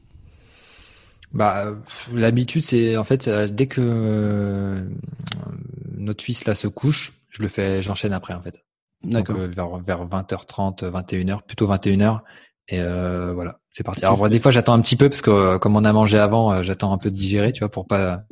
[1.32, 1.74] Bah,
[2.12, 4.86] l'habitude, c'est en fait dès que
[5.96, 8.64] notre fils là se couche, je le fais, j'enchaîne après en fait.
[9.04, 9.36] D'accord.
[9.36, 12.20] vers vers 20h30, 21h, plutôt 21h.
[12.68, 14.04] Et euh, voilà, c'est parti.
[14.04, 16.52] Alors des fois j'attends un petit peu parce que euh, comme on a mangé avant,
[16.52, 18.22] euh, j'attends un peu de digérer, tu vois, pour pas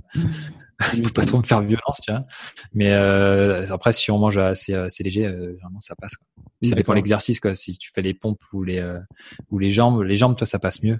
[1.03, 2.25] pour pas trop me faire violence, tu vois.
[2.73, 6.17] Mais euh, après si on mange assez, assez léger, vraiment ça passe.
[6.17, 6.27] Quoi.
[6.63, 7.55] Ça dépend l'exercice quoi.
[7.55, 8.83] Si tu fais les pompes ou les
[9.51, 10.99] ou les jambes, les jambes toi ça passe mieux.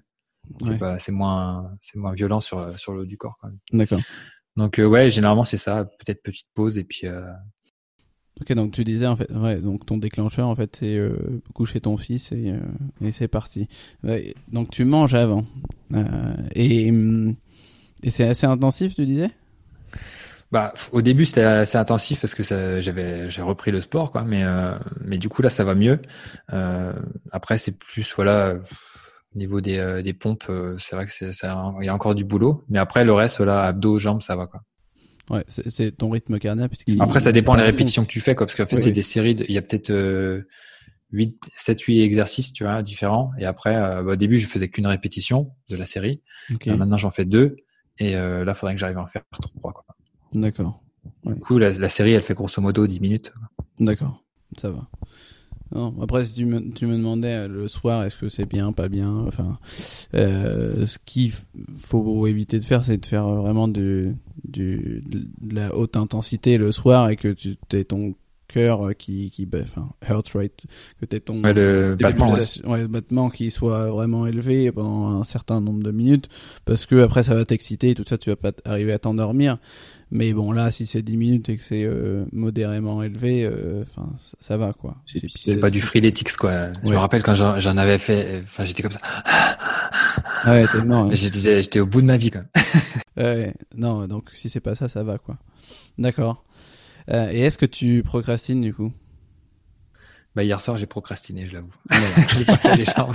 [0.99, 3.59] C'est moins c'est moins violent sur sur le haut du corps quand même.
[3.73, 4.01] D'accord.
[4.57, 7.09] Donc ouais, généralement c'est ça, peut-être petite pause et puis
[8.41, 11.81] Ok, donc tu disais en fait, ouais, donc ton déclencheur en fait c'est euh, coucher
[11.81, 12.59] ton fils et, euh,
[13.01, 13.69] et c'est parti.
[14.49, 15.45] donc tu manges avant
[15.93, 16.93] euh, et,
[18.03, 19.31] et c'est assez intensif, tu disais?
[20.55, 22.43] Bah au début c'était assez intensif parce que
[22.81, 26.01] j'avais j'ai repris le sport quoi, mais euh, mais du coup là ça va mieux.
[26.53, 26.93] Euh,
[27.33, 28.55] après c'est plus voilà
[29.35, 32.25] au niveau des des pompes, c'est vrai que c'est ça il y a encore du
[32.25, 34.61] boulot, mais après le reste là abdos jambes ça va quoi.
[35.31, 36.85] Ouais, c'est ton rythme cardiaque.
[37.01, 39.37] Après, ça dépend des répétitions que tu fais, quoi, parce qu'en fait, c'est des séries.
[39.49, 40.47] Il y a peut-être euh,
[41.13, 43.31] 8, 7, 8 exercices, tu vois, différents.
[43.39, 46.23] Et après, euh, bah, au début, je faisais qu'une répétition de la série.
[46.51, 47.57] Euh, maintenant, j'en fais deux.
[47.99, 49.73] Et euh, là, il faudrait que j'arrive à en faire trois.
[49.73, 49.85] Quoi.
[50.35, 50.81] D'accord.
[51.25, 53.33] Du coup, la, la, série, elle fait grosso modo 10 minutes.
[53.79, 54.23] D'accord,
[54.57, 54.89] ça va.
[55.75, 58.73] Non, après, si tu me, tu me demandais euh, le soir, est-ce que c'est bien,
[58.73, 59.59] pas bien, enfin,
[60.15, 61.33] euh, ce qu'il
[61.77, 66.71] faut éviter de faire, c'est de faire vraiment du, du, de la haute intensité le
[66.71, 68.15] soir et que tu aies ton
[68.55, 70.67] cœur qui, qui enfin, heart rate,
[71.01, 72.35] que tu ton ouais, le battement,
[72.67, 72.87] ouais.
[72.87, 76.29] battement qui soit vraiment élevé pendant un certain nombre de minutes,
[76.65, 79.59] parce que après ça va t'exciter et tout ça, tu vas pas arriver à t'endormir.
[80.11, 84.13] Mais bon, là, si c'est 10 minutes et que c'est euh, modérément élevé, euh, enfin,
[84.39, 84.97] ça, va quoi.
[85.07, 86.69] C'est pas du freeletics quoi.
[86.85, 89.01] Je me rappelle quand j'en avais fait, enfin, j'étais comme ça.
[90.47, 91.11] Ouais, tellement.
[91.13, 92.43] J'étais au bout de ma vie quoi.
[93.17, 95.39] ouais, non, donc si c'est pas ça, ça va quoi.
[95.99, 96.45] D'accord.
[97.11, 98.93] Euh, et est-ce que tu procrastines du coup?
[100.35, 101.75] Bah hier soir j'ai procrastiné, je l'avoue.
[102.37, 103.15] j'ai pas fait les jambes.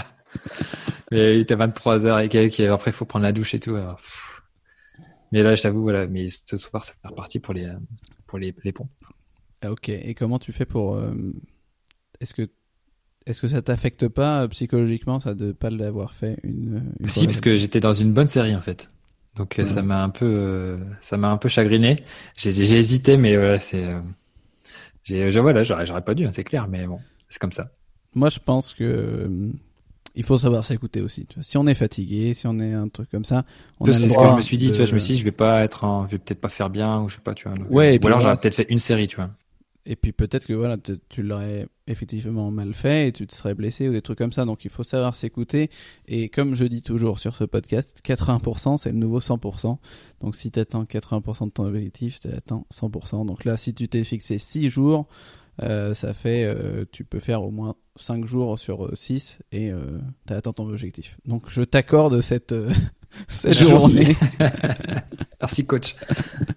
[1.12, 2.60] Mais il était 23 h et quelques.
[2.60, 3.78] Et après il faut prendre la douche et tout.
[5.32, 6.08] mais là je t'avoue voilà.
[6.08, 7.69] Mais ce soir ça fait reparti pour les
[8.28, 8.89] pour les, les pompes.
[9.62, 9.89] Ah, ok.
[9.89, 11.13] Et comment tu fais pour euh,
[12.21, 12.49] Est-ce que
[13.25, 17.25] est-ce que ça t'affecte pas euh, psychologiquement ça de pas l'avoir fait une, une Si
[17.25, 18.89] parce que j'étais dans une bonne série en fait.
[19.35, 22.03] Donc euh, ça m'a un peu, euh, ça m'a un peu chagriné.
[22.37, 23.99] J'ai, hésité, mais voilà, c'est, euh,
[25.03, 27.71] j'ai, voilà, j'aurais, j'aurais pas dû, hein, c'est clair, mais bon, c'est comme ça.
[28.15, 29.51] Moi, je pense que
[30.15, 31.27] il faut savoir s'écouter aussi.
[31.39, 33.45] Si on est fatigué, si on est un truc comme ça,
[33.79, 34.71] on c'est ce que je me suis dit.
[34.71, 36.49] Tu vois, je me suis dit, je vais pas être, en, je vais peut-être pas
[36.49, 37.57] faire bien ou je sais pas, tu vois.
[37.69, 37.99] ouais.
[38.03, 39.29] Ou alors j'aurais peut-être fait une série, tu vois.
[39.91, 40.78] Et puis peut-être que voilà,
[41.10, 44.45] tu l'aurais effectivement mal fait et tu te serais blessé ou des trucs comme ça.
[44.45, 45.71] Donc il faut savoir s'écouter.
[46.08, 49.80] Et comme je dis toujours sur ce podcast, 80% c'est le nouveau 100%.
[50.21, 53.25] Donc si tu atteins 80% de ton objectif, tu atteins 100%.
[53.25, 55.08] Donc là, si tu t'es fixé 6 jours,
[55.63, 59.71] euh, ça fait, euh, tu peux faire au moins 5 jours sur 6 euh, et
[59.71, 59.97] euh,
[60.28, 61.17] tu as atteint ton objectif.
[61.25, 62.54] Donc je t'accorde cette,
[63.28, 64.15] cette journée.
[65.41, 65.95] Merci coach.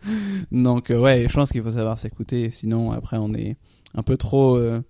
[0.52, 3.56] Donc euh, ouais, je pense qu'il faut savoir s'écouter, sinon après on est
[3.94, 4.80] un peu trop euh,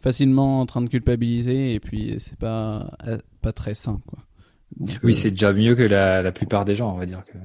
[0.00, 4.18] facilement en train de culpabiliser et puis c'est pas euh, pas très sain quoi.
[5.02, 7.38] oui, c'est déjà mieux que la, la plupart des gens, on va dire que.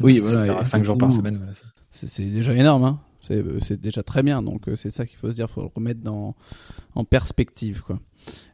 [0.00, 0.64] Oui, voilà.
[0.64, 1.52] 5 jours par semaine, voilà.
[1.90, 3.00] C'est déjà énorme, hein.
[3.20, 6.34] C'est déjà très bien, donc c'est ça qu'il faut se dire, faut le remettre dans
[6.94, 7.98] en perspective quoi.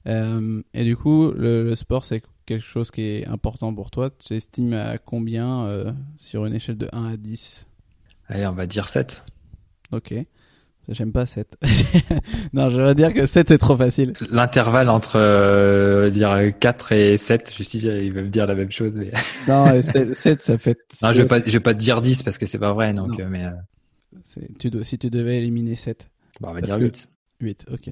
[0.06, 4.10] et du coup, le, le sport c'est quelque chose qui est important pour toi.
[4.10, 7.66] Tu estimes à combien sur une échelle de 1 à 10
[8.30, 9.24] Allez, on va dire 7.
[9.90, 10.14] Ok.
[10.88, 11.56] J'aime pas 7.
[12.52, 14.12] non, je vais dire que 7 c'est trop facile.
[14.30, 18.70] L'intervalle entre euh, dire 4 et 7, je suis il va me dire la même
[18.70, 18.98] chose.
[18.98, 19.10] Mais...
[19.48, 20.78] non, 7, ça fait.
[21.02, 22.92] Non, je vais pas, je vais pas te dire 10 parce que c'est pas vrai,
[22.92, 23.44] donc, mais.
[23.44, 24.40] Euh...
[24.58, 26.08] Tu dois, si tu devais éliminer 7.
[26.40, 27.08] Bah, on va dire 8.
[27.40, 27.90] 8, ok.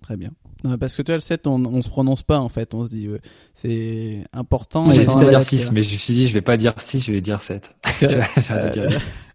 [0.00, 0.30] Très bien.
[0.64, 2.74] Non, parce que toi, le 7, on, on se prononce pas, en fait.
[2.74, 3.18] On se dit, euh,
[3.54, 4.90] c'est important.
[4.90, 7.04] J'ai hésité à dire 6, mais je me suis dit, je vais pas dire 6,
[7.04, 7.76] je vais dire 7.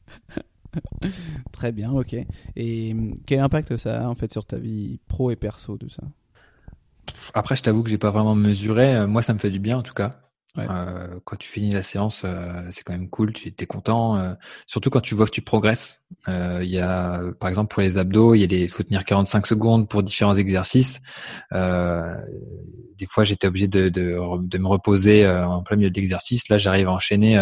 [1.51, 2.15] Très bien, ok.
[2.55, 5.89] Et hum, quel impact ça a en fait sur ta vie pro et perso, tout
[5.89, 6.03] ça?
[7.33, 8.95] Après, je t'avoue que j'ai pas vraiment mesuré.
[8.95, 10.19] Euh, moi, ça me fait du bien en tout cas.
[10.59, 14.17] Euh, quand tu finis la séance, euh, c'est quand même cool, tu es content.
[14.17, 14.33] Euh,
[14.65, 16.05] surtout quand tu vois que tu progresses.
[16.27, 19.45] Il y a, par exemple, pour les abdos, il y a des, faut tenir 45
[19.47, 21.01] secondes pour différents exercices.
[21.51, 26.49] des fois, j'étais obligé de, de, de, me reposer en plein milieu de l'exercice.
[26.49, 27.41] Là, j'arrive à enchaîner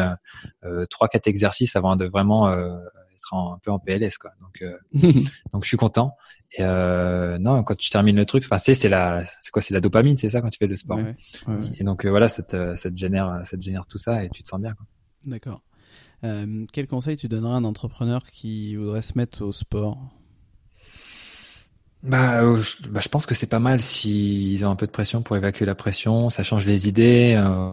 [0.89, 2.51] trois, quatre exercices avant de vraiment
[3.25, 4.31] être un peu en PLS quoi.
[4.41, 4.63] Donc
[5.53, 6.15] donc je suis content.
[6.57, 9.81] Et non, quand tu termines le truc, enfin c'est c'est la c'est quoi c'est la
[9.81, 10.99] dopamine, c'est ça quand tu fais le sport.
[11.79, 14.43] et donc voilà, ça te, ça te génère ça te génère tout ça et tu
[14.43, 14.85] te sens bien quoi.
[15.25, 15.61] D'accord.
[16.21, 19.97] quel conseil tu donneras à un entrepreneur qui voudrait se mettre au sport?
[22.05, 24.91] Bah, euh, je, bah, je pense que c'est pas mal s'ils ont un peu de
[24.91, 27.71] pression pour évacuer la pression, ça change les idées, euh,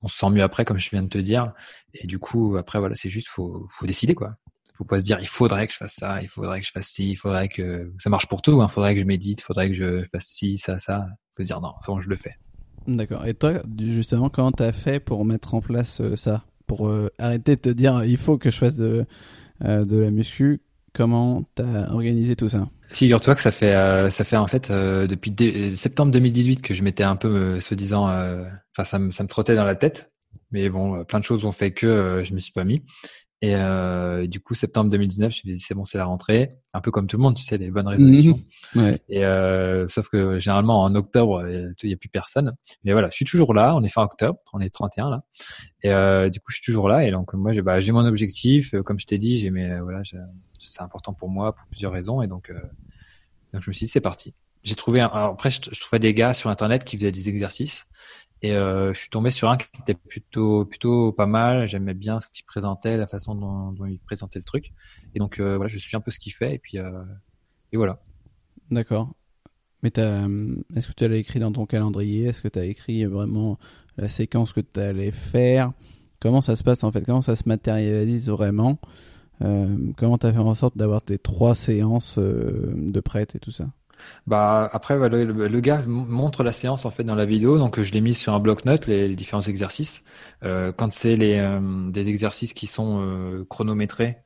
[0.00, 1.52] on se sent mieux après, comme je viens de te dire.
[1.92, 4.36] Et du coup, après, voilà, c'est juste, faut, faut décider, quoi.
[4.76, 6.88] Faut pas se dire, il faudrait que je fasse ça, il faudrait que je fasse
[6.88, 8.68] ci, il faudrait que ça marche pour tout, hein.
[8.68, 11.06] faudrait que je médite, faudrait que je fasse ci, ça, ça.
[11.36, 12.34] Faut dire non, bon, je le fais.
[12.86, 13.26] D'accord.
[13.26, 17.60] Et toi, justement, comment t'as fait pour mettre en place euh, ça, pour arrêter de
[17.60, 19.06] te dire, il faut que je fasse de,
[19.60, 20.60] de la muscu
[20.96, 22.70] Comment t'as organisé tout ça?
[22.88, 25.34] Figure-toi que ça fait, euh, ça fait en fait euh, depuis
[25.76, 29.28] septembre 2018 que je m'étais un peu, euh, se disant, enfin ça me, ça me
[29.28, 30.10] trottait dans la tête.
[30.52, 32.82] Mais bon, plein de choses ont fait que je me suis pas mis.
[33.42, 33.54] Et
[34.28, 36.56] du coup, septembre 2019, je me suis dit c'est bon, c'est la rentrée.
[36.72, 38.40] Un peu comme tout le monde, tu sais, les bonnes résolutions.
[38.74, 38.82] Mhm.
[38.82, 39.00] Ouais.
[39.08, 39.22] Et
[39.88, 41.46] sauf que généralement en octobre,
[41.82, 42.54] il y a plus personne.
[42.84, 43.76] Mais voilà, je suis toujours là.
[43.76, 45.22] On est fin octobre, on est 31 là.
[45.82, 47.06] Et du coup, je suis toujours là.
[47.06, 48.74] Et donc moi, j'ai bah, j'ai mon objectif.
[48.84, 50.02] Comme je t'ai dit, j'ai mes voilà,
[50.76, 52.22] c'est important pour moi pour plusieurs raisons.
[52.22, 52.54] Et donc, euh,
[53.52, 54.34] donc je me suis dit, c'est parti.
[54.62, 57.86] J'ai trouvé, un, après, je, trouvais des gars sur Internet qui faisaient des exercices.
[58.42, 61.66] Et euh, je suis tombé sur un qui était plutôt plutôt pas mal.
[61.66, 64.72] J'aimais bien ce qu'il présentait, la façon dont, il présentait le truc.
[65.14, 66.54] Et donc euh, voilà, je suis un peu ce qu'il fait.
[66.54, 67.02] Et puis euh,
[67.72, 68.00] et voilà.
[68.70, 69.14] D'accord.
[69.82, 72.26] Mais est-ce que tu l'as écrit dans ton calendrier?
[72.26, 73.58] Est-ce que tu as écrit vraiment
[73.96, 75.72] la séquence que tu allais faire?
[76.18, 77.04] Comment ça se passe en fait?
[77.04, 78.78] Comment ça se matérialise vraiment?
[79.38, 83.68] Comment tu as fait en sorte d'avoir tes trois séances de prête et tout ça?
[84.26, 87.58] Bah après le, gars montre la séance en fait dans la vidéo.
[87.58, 90.04] Donc je l'ai mis sur un bloc-notes les, différents exercices.
[90.42, 91.36] Euh, quand c'est les
[91.90, 94.18] des exercices qui sont chronométrés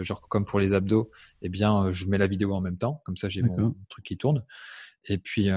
[0.00, 1.10] genre comme pour les abdos
[1.40, 3.02] eh bien je mets la vidéo en même temps.
[3.04, 4.44] Comme ça j'ai mon truc qui tourne.
[5.06, 5.48] Et puis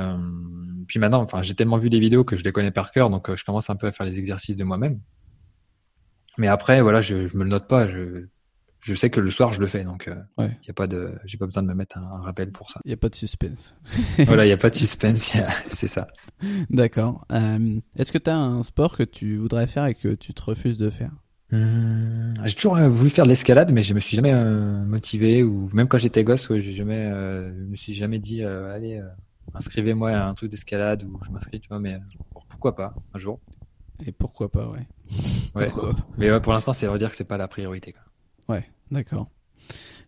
[0.88, 3.34] puis maintenant enfin j'ai tellement vu les vidéos que je les connais par cœur donc
[3.36, 5.00] je commence un peu à faire les exercices de moi-même.
[6.38, 8.28] Mais après voilà je, je me le note pas je
[8.82, 11.14] je sais que le soir je le fais donc il euh, y a pas de
[11.26, 12.82] j'ai pas besoin de me mettre un, rappel pour ça.
[12.84, 13.76] Il y a pas de suspense.
[14.26, 15.34] Voilà il y a pas de suspense
[15.70, 16.08] c'est ça.
[16.70, 17.26] D'accord.
[17.32, 20.42] Euh, est-ce que tu as un sport que tu voudrais faire et que tu te
[20.42, 21.12] refuses de faire?
[21.54, 24.34] Hum, j'ai toujours euh, voulu faire de l'escalade mais je me suis jamais
[24.86, 29.02] motivé ou même quand j'étais gosse ouais, j'ai jamais je me suis jamais dit allez
[29.54, 32.00] inscrivez-moi à un truc d'escalade ou je m'inscris tu vois mais
[32.50, 33.40] pourquoi pas un jour.
[34.04, 34.88] Et pourquoi pas ouais,
[35.54, 35.70] ouais.
[36.18, 38.02] mais pour l'instant c'est à dire que c'est pas la priorité quoi.
[38.52, 39.30] Ouais, d'accord.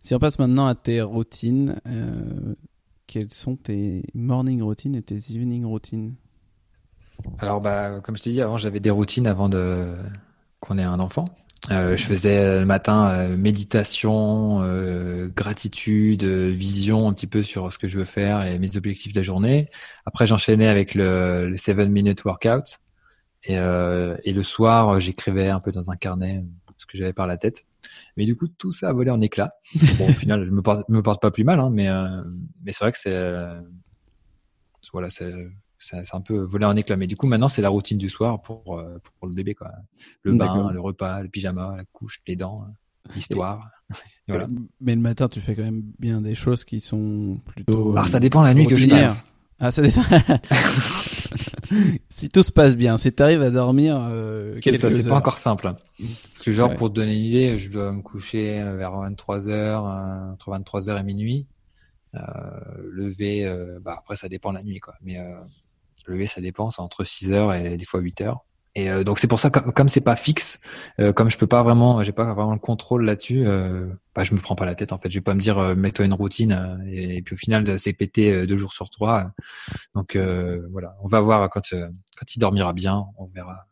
[0.02, 2.54] Si on passe maintenant à tes routines, euh,
[3.06, 6.14] quelles sont tes morning routines et tes evening routines?
[7.38, 9.96] Alors, bah, comme je t'ai dit, avant, j'avais des routines avant de
[10.60, 11.30] qu'on ait un enfant.
[11.70, 14.60] Euh, je faisais le matin euh, méditation,
[15.34, 19.20] gratitude, vision un petit peu sur ce que je veux faire et mes objectifs de
[19.20, 19.70] la journée.
[20.04, 22.78] Après, j'enchaînais avec le, le 7 minute workout.
[23.44, 26.44] Et, le soir, j'écrivais un peu dans un carnet
[26.94, 27.66] que j'avais par la tête.
[28.16, 29.54] Mais du coup, tout ça a volé en éclats.
[29.98, 32.22] Bon, au final, je me porte, me porte pas plus mal, hein, mais, euh,
[32.62, 33.60] mais c'est vrai que c'est, euh,
[34.92, 35.32] voilà, c'est,
[35.78, 36.96] c'est un peu volé en éclats.
[36.96, 39.70] Mais du coup, maintenant, c'est la routine du soir pour, euh, pour le bébé, quoi.
[40.22, 42.66] Le bain, le repas, le pyjama, la couche, les dents,
[43.14, 43.68] l'histoire.
[44.28, 44.46] voilà.
[44.80, 47.92] Mais le matin, tu fais quand même bien des choses qui sont plutôt.
[47.92, 49.26] Alors, ça dépend la nuit que je passe.
[49.58, 50.02] Ah, ça dépend.
[52.10, 55.38] si tout se passe bien, si tu arrives à dormir euh, ça, c'est pas encore
[55.38, 55.68] simple.
[55.68, 55.76] Hein.
[56.32, 60.32] Parce que genre pour te donner une idée, je dois me coucher vers 23h, euh,
[60.32, 61.46] entre 23h et minuit.
[62.16, 62.20] Euh,
[62.92, 64.94] lever, euh, bah après ça dépend la nuit quoi.
[65.02, 65.36] Mais euh,
[66.06, 68.38] lever ça dépend, c'est entre 6h et des fois 8h.
[68.76, 70.60] Et euh, donc c'est pour ça comme comme c'est pas fixe,
[70.98, 74.34] euh, comme je peux pas vraiment, j'ai pas vraiment le contrôle là-dessus, euh, bah je
[74.34, 75.10] me prends pas la tête en fait.
[75.10, 78.46] Je vais pas me dire euh, mets-toi une routine et, puis au final c'est pété
[78.46, 79.30] deux jours sur trois.
[79.94, 83.66] Donc voilà, on va voir quand quand il dormira bien, on verra.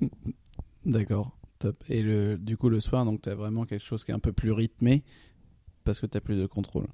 [0.84, 1.82] D'accord, top.
[1.88, 4.32] Et le du coup le soir donc as vraiment quelque chose qui est un peu
[4.32, 5.04] plus rythmé
[5.84, 6.86] parce que tu as plus de contrôle.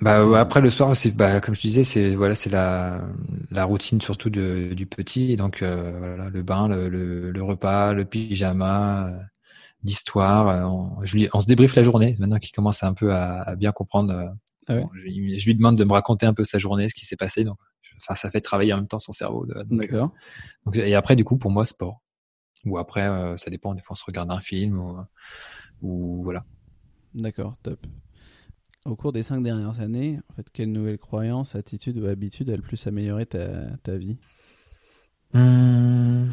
[0.00, 3.02] Bah après le soir c'est bah comme je disais c'est voilà c'est la
[3.50, 5.34] la routine surtout de, du petit.
[5.34, 6.88] Donc euh, voilà le bain le,
[7.32, 9.18] le, repas le pyjama euh,
[9.82, 12.14] l'histoire euh, on, je lui, on se débriefe la journée.
[12.20, 14.34] Maintenant qu'il commence un peu à, à bien comprendre
[14.68, 17.42] ah je, lui demande de me raconter un peu sa journée ce qui s'est passé.
[17.42, 17.58] Donc
[18.00, 20.12] enfin ça fait travailler en même temps son cerveau d'accord.
[20.74, 22.02] et après du coup pour moi sport.
[22.64, 24.96] Ou après ça dépend des fois on se regarde un film ou,
[25.82, 26.44] ou voilà.
[27.14, 27.84] D'accord top
[28.88, 32.56] au cours des cinq dernières années, en fait, quelle nouvelle croyance, attitude ou habitude a
[32.56, 34.16] le plus amélioré ta, ta vie?
[35.34, 36.32] Hum.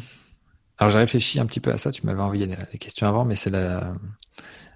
[0.78, 1.90] Alors j'ai réfléchi un petit peu à ça.
[1.90, 3.94] Tu m'avais envoyé les questions avant, mais c'est la...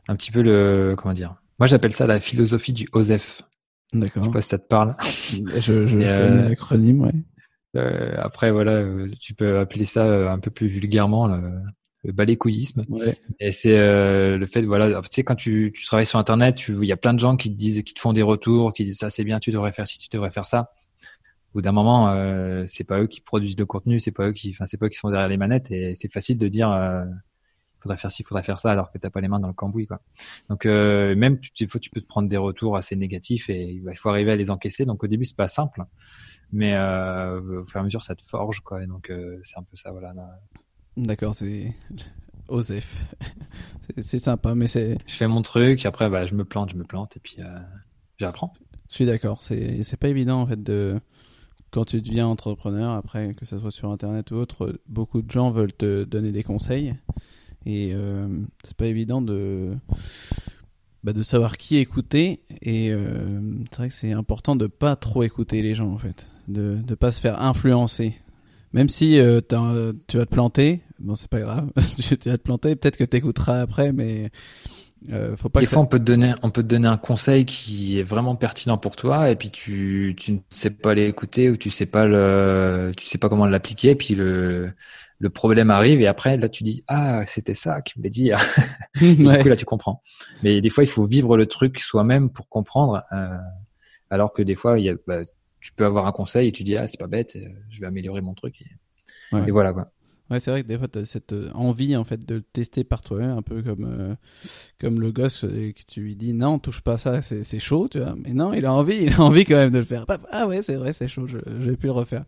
[0.09, 1.37] un petit peu le comment dire?
[1.59, 3.43] Moi, j'appelle ça la philosophie du OSEF.
[3.93, 4.25] D'accord.
[4.25, 4.95] Je sais pas si ça te parle.
[5.61, 7.13] Je, je, connais l'acronyme, ouais.
[7.77, 8.83] Euh, après, voilà,
[9.19, 11.61] tu peux appeler ça un peu plus vulgairement le,
[12.05, 12.85] le balécouillisme.
[12.89, 13.17] Ouais.
[13.41, 16.85] Et c'est euh, le fait, voilà, tu sais, quand tu, tu travailles sur Internet, il
[16.85, 18.99] y a plein de gens qui te disent, qui te font des retours, qui disent
[18.99, 20.73] ça c'est bien, tu devrais faire ci, tu devrais faire ça.
[21.53, 24.33] Au bout d'un moment, euh, c'est pas eux qui produisent le contenu, c'est pas eux
[24.33, 26.71] qui, enfin, c'est pas eux qui sont derrière les manettes, et c'est facile de dire,
[26.71, 27.05] euh,
[27.81, 29.87] faudrait faire ci, faudrait faire ça, alors que t'as pas les mains dans le cambouis,
[29.87, 30.01] quoi.
[30.49, 34.11] Donc euh, même, tu, tu peux te prendre des retours assez négatifs et il faut
[34.11, 34.85] arriver à les encaisser.
[34.85, 35.83] Donc au début, c'est pas simple,
[36.53, 38.83] mais euh, au fur et à mesure, ça te forge, quoi.
[38.83, 40.15] Et donc euh, c'est un peu ça, voilà.
[41.01, 41.75] D'accord, c'est
[42.49, 43.05] Osef.
[43.99, 44.99] c'est sympa, mais c'est.
[45.07, 47.59] Je fais mon truc, après bah, je me plante, je me plante, et puis euh,
[48.19, 48.53] j'apprends.
[48.91, 49.43] Je suis d'accord.
[49.43, 51.01] C'est c'est pas évident en fait de
[51.71, 55.51] quand tu deviens entrepreneur après que ce soit sur internet ou autre, beaucoup de gens
[55.51, 56.95] veulent te donner des conseils
[57.65, 58.29] et euh,
[58.65, 59.77] c'est pas évident de
[61.05, 65.23] bah, de savoir qui écouter et euh, c'est vrai que c'est important de pas trop
[65.23, 68.17] écouter les gens en fait, de de pas se faire influencer.
[68.73, 69.41] Même si euh,
[70.07, 73.17] tu vas te planter, bon c'est pas grave, tu vas te planter, peut-être que tu
[73.17, 74.31] écouteras après, mais
[75.11, 75.61] euh, faut pas.
[75.61, 78.37] Des fois, on peut te donner, on peut te donner un conseil qui est vraiment
[78.37, 82.05] pertinent pour toi, et puis tu, tu ne sais pas l'écouter ou tu sais pas
[82.07, 84.73] le, tu sais pas comment l'appliquer, et puis le,
[85.19, 88.39] le problème arrive, et après là tu dis ah c'était ça qu'il voulait dire.
[89.01, 90.03] Du coup là tu comprends.
[90.43, 93.37] Mais des fois, il faut vivre le truc soi-même pour comprendre, euh,
[94.11, 95.23] alors que des fois il y a, bah,
[95.61, 97.87] tu peux avoir un conseil et tu dis ah c'est pas bête, euh, je vais
[97.87, 98.61] améliorer mon truc.
[98.63, 98.71] Et,
[99.47, 99.93] et voilà quoi.
[100.31, 102.43] Ouais, c'est vrai que des fois, tu as cette euh, envie en fait de le
[102.43, 104.15] tester par toi-même, un peu comme euh,
[104.81, 107.89] comme le gosse et que tu lui dis non, touche pas ça, c'est c'est chaud,
[107.91, 108.15] tu vois.
[108.17, 110.07] Mais non, il a envie, il a envie quand même de le faire.
[110.31, 112.25] Ah ouais, c'est vrai, c'est chaud, je j'ai pu le refaire.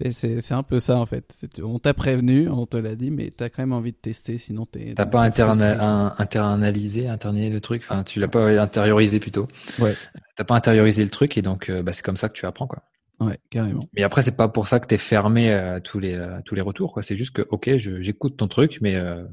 [0.00, 1.34] Et c'est c'est un peu ça en fait.
[1.62, 4.66] On t'a prévenu, on te l'a dit, mais t'as quand même envie de tester, sinon
[4.66, 4.92] t'es.
[4.94, 7.82] T'as pas internalisé, internalisé le truc?
[7.84, 9.48] Enfin, tu l'as pas intériorisé plutôt.
[9.78, 9.94] Ouais.
[10.36, 12.66] T'as pas intériorisé le truc et donc euh, bah, c'est comme ça que tu apprends
[12.66, 12.82] quoi.
[13.18, 13.80] Ouais, carrément.
[13.94, 16.60] Mais après, c'est pas pour ça que t'es fermé à tous les à tous les
[16.60, 17.02] retours, quoi.
[17.02, 19.24] C'est juste que, ok, j'écoute ton truc, mais euh,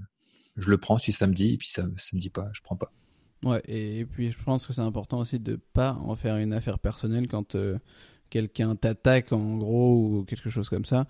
[0.55, 2.61] je le prends si ça me dit, et puis ça, ça me dit pas, je
[2.61, 2.91] prends pas.
[3.43, 6.79] Ouais, et, puis je pense que c'est important aussi de pas en faire une affaire
[6.79, 7.77] personnelle quand euh,
[8.29, 11.07] quelqu'un t'attaque en gros ou quelque chose comme ça.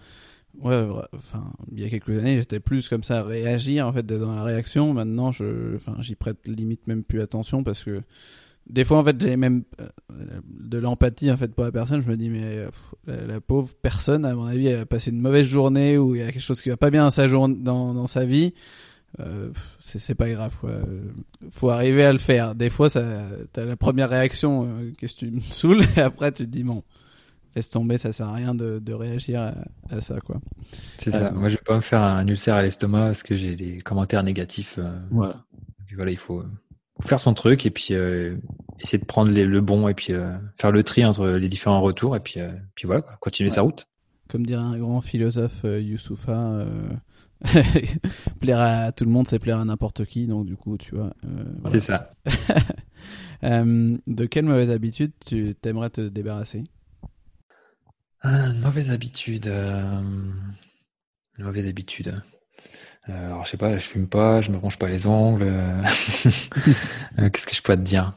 [0.60, 4.06] Ouais, enfin, il y a quelques années, j'étais plus comme ça à réagir en fait
[4.06, 4.94] dans la réaction.
[4.94, 8.02] Maintenant, je, enfin, j'y prête limite même plus attention parce que
[8.69, 9.88] des fois, en fait, j'ai même euh,
[10.45, 12.02] de l'empathie en fait pour la personne.
[12.02, 12.65] Je me dis, mais
[13.08, 16.23] la, pauvre personne, à mon avis, elle a passé une mauvaise journée ou il y
[16.23, 18.54] a quelque chose qui va pas bien dans sa journée, dans, dans sa vie.
[19.19, 20.71] Euh, c'est pas grave quoi.
[21.52, 22.56] Faut arriver à le faire.
[22.56, 23.04] Des fois, ça,
[23.52, 26.63] t'as la première réaction, euh, qu'est-ce que tu me saoules, et après tu te dis
[26.63, 26.84] bon,
[27.56, 29.54] laisse tomber, ça sert à rien de, de réagir
[29.91, 30.41] à, ça quoi.
[30.97, 31.30] C'est ça.
[31.32, 34.23] Moi, je vais pas me faire un ulcère à l'estomac parce que j'ai des commentaires
[34.23, 34.80] négatifs.
[35.12, 35.45] voilà.
[35.95, 36.43] voilà, il faut
[37.04, 38.36] faire son truc et puis euh,
[38.80, 41.82] essayer de prendre les, le bon et puis euh, faire le tri entre les différents
[41.82, 43.88] retours et puis euh, puis voilà quoi, continuer sa route.
[44.30, 46.66] Comme dirait un grand philosophe Youssoufa,
[48.39, 50.28] plaire à tout le monde, c'est plaire à n'importe qui.
[50.28, 51.13] Donc du coup, tu vois.
[51.72, 52.13] C'est ça.
[53.44, 56.63] de quelle mauvaise habitude tu t'aimerais te débarrasser?
[58.24, 59.48] Une mauvaise habitude.
[59.48, 60.34] Une
[61.38, 62.24] mauvaise habitude.
[63.10, 65.44] Euh, alors, je sais pas, je fume pas, je me ronge pas les ongles.
[65.44, 65.82] Euh,
[67.20, 68.13] euh, qu'est-ce que je peux te dire?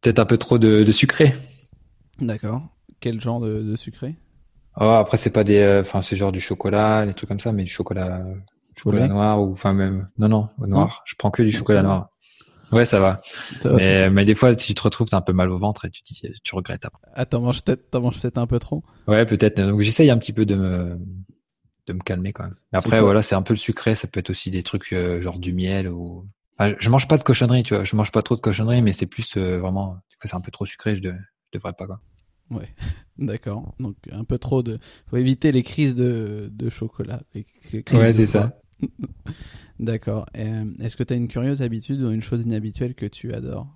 [0.00, 1.34] Peut-être un peu trop de, de sucré.
[2.20, 2.62] D'accord.
[3.00, 4.16] Quel genre de, de sucré?
[4.80, 7.62] Oh, après c'est pas des, enfin c'est genre du chocolat, des trucs comme ça, mais
[7.64, 8.24] du chocolat,
[8.74, 11.02] chocolat noir ou enfin même, non non, noir.
[11.04, 12.08] je prends que du chocolat noir.
[12.72, 13.20] Ouais, ça va.
[13.66, 15.90] mais, mais des fois, si tu te retrouves, t'as un peu mal au ventre et
[15.90, 16.02] tu
[16.42, 17.06] tu regrettes après.
[17.14, 18.82] Ah, t'en manges peut-être, t'en manges peut-être un peu trop?
[19.06, 19.60] Ouais, peut-être.
[19.60, 20.98] Donc j'essaye un petit peu de me,
[21.86, 22.56] de me calmer quand même.
[22.72, 23.94] après, voilà, c'est un peu le sucré.
[23.94, 26.26] Ça peut être aussi des trucs euh, genre du miel ou.
[26.58, 27.84] je mange pas de cochonnerie, tu vois.
[27.84, 29.98] Je mange pas trop de cochonnerie, mais c'est plus euh, vraiment.
[30.14, 30.96] c'est un peu trop sucré.
[30.96, 31.10] Je,
[31.52, 32.00] devrais pas quoi.
[32.50, 32.74] Ouais,
[33.18, 33.74] d'accord.
[33.78, 34.78] Donc un peu trop de.
[35.08, 37.22] Faut éviter les crises de, de chocolat.
[37.34, 38.58] ouais, c'est ça.
[39.78, 40.26] d'accord.
[40.36, 43.68] Euh, est-ce que tu as une curieuse habitude ou une chose inhabituelle que tu adores?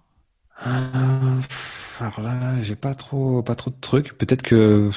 [0.64, 4.16] Alors là, j'ai pas trop, pas trop de trucs.
[4.16, 4.90] Peut-être que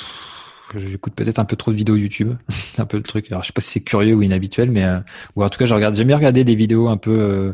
[0.78, 2.34] j'écoute peut-être un peu trop de vidéos YouTube.
[2.78, 3.32] un peu le truc.
[3.32, 5.00] Alors, je sais pas si c'est curieux ou inhabituel, mais euh,
[5.36, 5.96] ou en tout cas, je regarde.
[5.96, 7.54] J'aime bien regarder des vidéos un peu euh,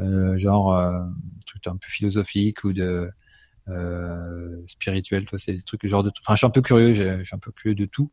[0.00, 1.00] euh genre euh,
[1.46, 3.10] truc un peu philosophique ou de
[3.68, 5.26] euh, spirituel.
[5.26, 6.12] Toi, c'est des trucs genre de.
[6.20, 6.92] Enfin, je suis un peu curieux.
[6.92, 8.10] Je suis un peu curieux de tout,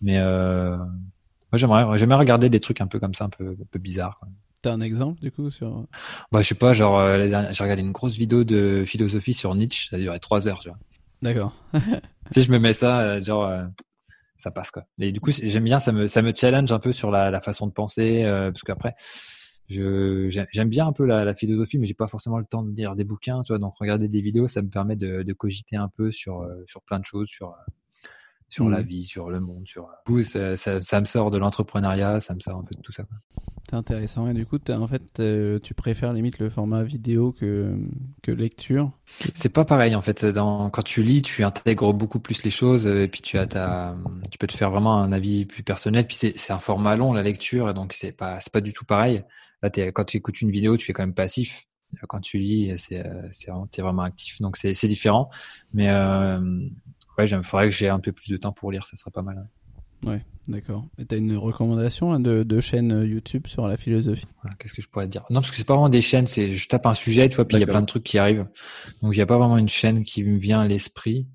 [0.00, 3.78] mais moi, j'aimerais, j'aimerais regarder des trucs un peu comme ça, un peu, un peu
[3.78, 4.20] bizarres.
[4.62, 5.86] T'as un exemple du coup sur
[6.30, 6.72] Bah, je sais pas.
[6.72, 9.88] Genre, j'ai regardé une grosse vidéo de philosophie sur Nietzsche.
[9.90, 10.78] Ça a duré trois heures, tu vois.
[11.20, 11.54] D'accord.
[11.72, 11.80] tu
[12.32, 13.48] sais, je me mets ça, genre,
[14.42, 14.84] ça passe quoi.
[15.00, 17.40] Et du coup, j'aime bien, ça me ça me challenge un peu sur la, la
[17.40, 18.94] façon de penser, euh, parce qu'après,
[19.68, 23.04] j'aime bien un peu la, philosophie, mais j'ai pas forcément le temps de lire des
[23.04, 23.58] bouquins, tu vois.
[23.58, 26.98] Donc regarder des vidéos, ça me permet de, de cogiter un peu sur sur plein
[26.98, 27.54] de choses, sur
[28.52, 28.86] sur la mmh.
[28.86, 29.88] vie, sur le monde, sur.
[30.24, 33.04] Ça, ça, ça me sort de l'entrepreneuriat, ça me sort un peu de tout ça.
[33.70, 34.28] C'est intéressant.
[34.28, 35.22] Et du coup, en fait,
[35.62, 37.74] tu préfères limite le format vidéo que,
[38.22, 38.90] que lecture?
[39.34, 40.26] C'est pas pareil en fait.
[40.26, 43.96] Dans, quand tu lis, tu intègres beaucoup plus les choses et puis tu as ta,
[44.30, 46.06] tu peux te faire vraiment un avis plus personnel.
[46.06, 49.24] Puis c'est un format long la lecture et donc c'est pas pas du tout pareil.
[49.62, 51.64] Là, quand tu écoutes une vidéo, tu es quand même passif.
[52.06, 53.02] Quand tu lis, c'est
[53.46, 54.42] vraiment, es vraiment actif.
[54.42, 55.30] Donc c'est différent.
[55.72, 56.68] Mais euh,
[57.18, 59.22] ouais, il faudrait que j'ai un peu plus de temps pour lire, ça serait pas
[59.22, 59.48] mal.
[60.04, 60.86] Ouais, d'accord.
[60.98, 64.26] Et t'as une recommandation de, de chaîne euh, YouTube sur la philosophie?
[64.58, 65.22] Qu'est-ce que je pourrais dire?
[65.30, 67.46] Non, parce que c'est pas vraiment des chaînes, c'est je tape un sujet, tu vois,
[67.46, 68.46] puis il y a plein de trucs qui arrivent.
[69.00, 71.28] Donc il n'y a pas vraiment une chaîne qui me vient à l'esprit.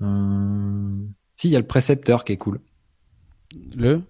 [0.00, 1.12] Hum...
[1.36, 2.60] Si, il y a le précepteur qui est cool.
[3.74, 4.02] Le?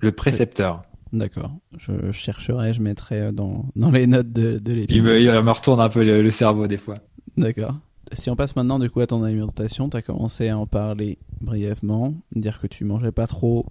[0.00, 0.84] Le, précepteur.
[1.12, 1.50] D'accord.
[1.76, 5.20] Je chercherai, je mettrai euh, dans, dans les notes de, de l'épisode.
[5.20, 6.98] Il me, retourne un peu le cerveau des fois.
[7.36, 7.74] D'accord
[8.12, 11.18] si on passe maintenant du coup à ton alimentation, tu as commencé à en parler
[11.40, 13.66] brièvement, dire que tu mangeais pas trop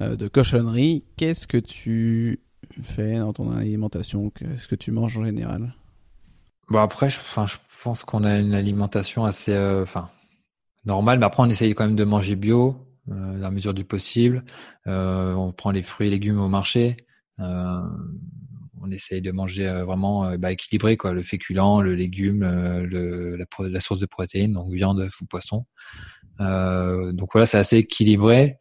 [0.00, 1.04] euh, de cochonneries.
[1.16, 2.40] Qu'est-ce que tu
[2.82, 4.30] fais dans ton alimentation?
[4.30, 5.74] Qu'est-ce que tu manges en général?
[6.68, 9.84] Bon après, je, je pense qu'on a une alimentation assez, euh,
[10.84, 11.18] normale.
[11.18, 12.76] Mais après, on essaye quand même de manger bio,
[13.10, 14.44] euh, dans la mesure du possible.
[14.86, 16.96] on prend les fruits et légumes au marché
[18.86, 22.86] on essaye de manger euh, vraiment euh, bah, équilibré, quoi, le féculent, le légume, euh,
[22.86, 23.36] le,
[23.68, 25.66] la, source de protéines, donc viande, ou poisson.
[26.38, 28.58] donc voilà, c'est assez équilibré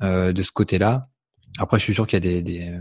[0.00, 1.08] de ce côté-là.
[1.58, 2.80] Après, je suis sûr qu'il y a des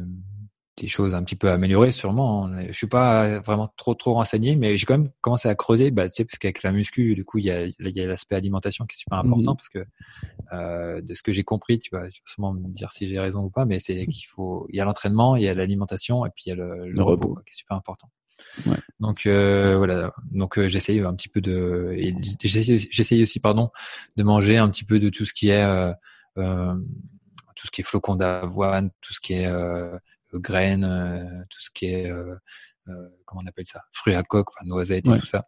[0.88, 2.48] choses un petit peu améliorées sûrement.
[2.48, 2.66] Hein.
[2.68, 6.10] Je suis pas vraiment trop trop renseigné, mais j'ai quand même commencé à creuser, bah,
[6.10, 8.36] tu sais, parce qu'avec la muscu, du coup, il y a, il y a l'aspect
[8.36, 9.86] alimentation qui est super important mmh parce que
[10.54, 13.50] euh, de ce que j'ai compris, tu vas, sûrement me dire si j'ai raison ou
[13.50, 16.46] pas, mais c'est qu'il faut, il y a l'entraînement, il y a l'alimentation et puis
[16.48, 18.10] il y a le, le, repos, qui est super important.
[18.66, 18.78] Ouais.
[19.00, 21.96] Donc euh, voilà, donc euh, j'essaye un petit peu de,
[22.44, 23.70] j'essaye aussi pardon
[24.18, 25.94] de manger un petit peu de tout ce qui est euh,
[26.38, 26.76] euh
[27.56, 29.98] tout ce qui est flocons d'avoine, tout ce qui est euh,
[30.40, 32.36] graines, euh, tout ce qui est euh,
[32.88, 32.94] euh,
[33.26, 35.46] comment on appelle ça, fruits à coque, enfin noisettes et tout ça.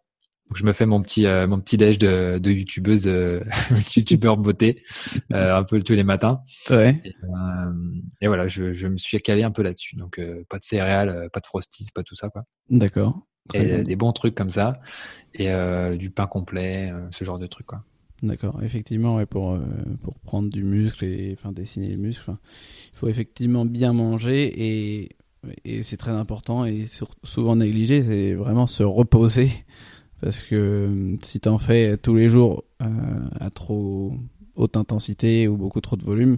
[0.48, 3.06] Donc je me fais mon petit mon petit déj de, de youtubeuse
[3.96, 4.84] youtubeur beauté
[5.32, 6.42] un peu tous les matins.
[6.70, 7.02] Ouais.
[8.22, 9.96] Et, voilà, je, je me suis calé un peu là-dessus.
[9.96, 12.44] Donc pas de céréales, pas de frosties, pas tout ça quoi.
[12.70, 13.26] D'accord.
[13.56, 14.80] Et des bons trucs comme ça
[15.34, 15.50] et
[15.98, 17.84] du pain complet, ce genre de trucs quoi.
[18.24, 19.60] D'accord, effectivement, pour, euh,
[20.02, 25.10] pour prendre du muscle et enfin, dessiner les muscles, il faut effectivement bien manger et,
[25.84, 26.86] c'est très important et
[27.24, 29.50] souvent négligé, c'est vraiment se reposer.
[30.20, 32.88] Parce que euh, si tu en fais tous les jours euh,
[33.40, 34.18] à trop
[34.56, 36.38] haute intensité ou beaucoup trop de volume,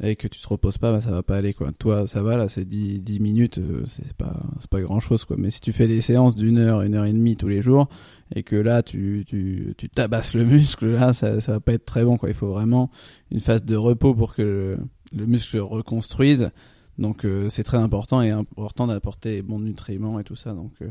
[0.00, 1.72] et que tu te reposes pas, bah, ça va pas aller quoi.
[1.78, 5.24] Toi, ça va là, c'est 10, 10 minutes, euh, c'est pas c'est pas grand chose
[5.24, 5.36] quoi.
[5.38, 7.88] Mais si tu fais des séances d'une heure, une heure et demie tous les jours,
[8.34, 11.84] et que là tu tu tu tabasses le muscle, là ça ça va pas être
[11.84, 12.28] très bon quoi.
[12.28, 12.90] Il faut vraiment
[13.30, 14.78] une phase de repos pour que le,
[15.16, 16.50] le muscle se reconstruise.
[16.98, 20.52] Donc euh, c'est très important et important d'apporter les bons nutriments et tout ça.
[20.52, 20.88] Donc euh,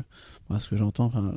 [0.48, 1.34] moi, ce que j'entends, enfin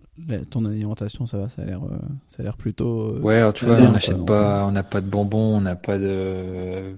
[0.50, 1.82] ton alimentation ça va, ça a l'air
[2.28, 3.20] ça a l'air plutôt.
[3.20, 6.96] ouais, tu vois, on n'achète pas, on n'a pas de bonbons, on n'a pas de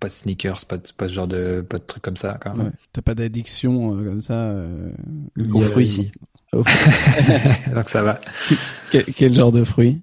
[0.00, 2.54] pas de sneakers, pas de, pas de genre de, pas de trucs comme ça, quand
[2.54, 2.66] même.
[2.66, 2.72] Ouais.
[2.92, 4.92] T'as pas d'addiction euh, comme ça euh,
[5.52, 6.12] Aux fruits ici.
[6.52, 8.20] Donc ça va.
[8.90, 10.00] Quel, genre de fruits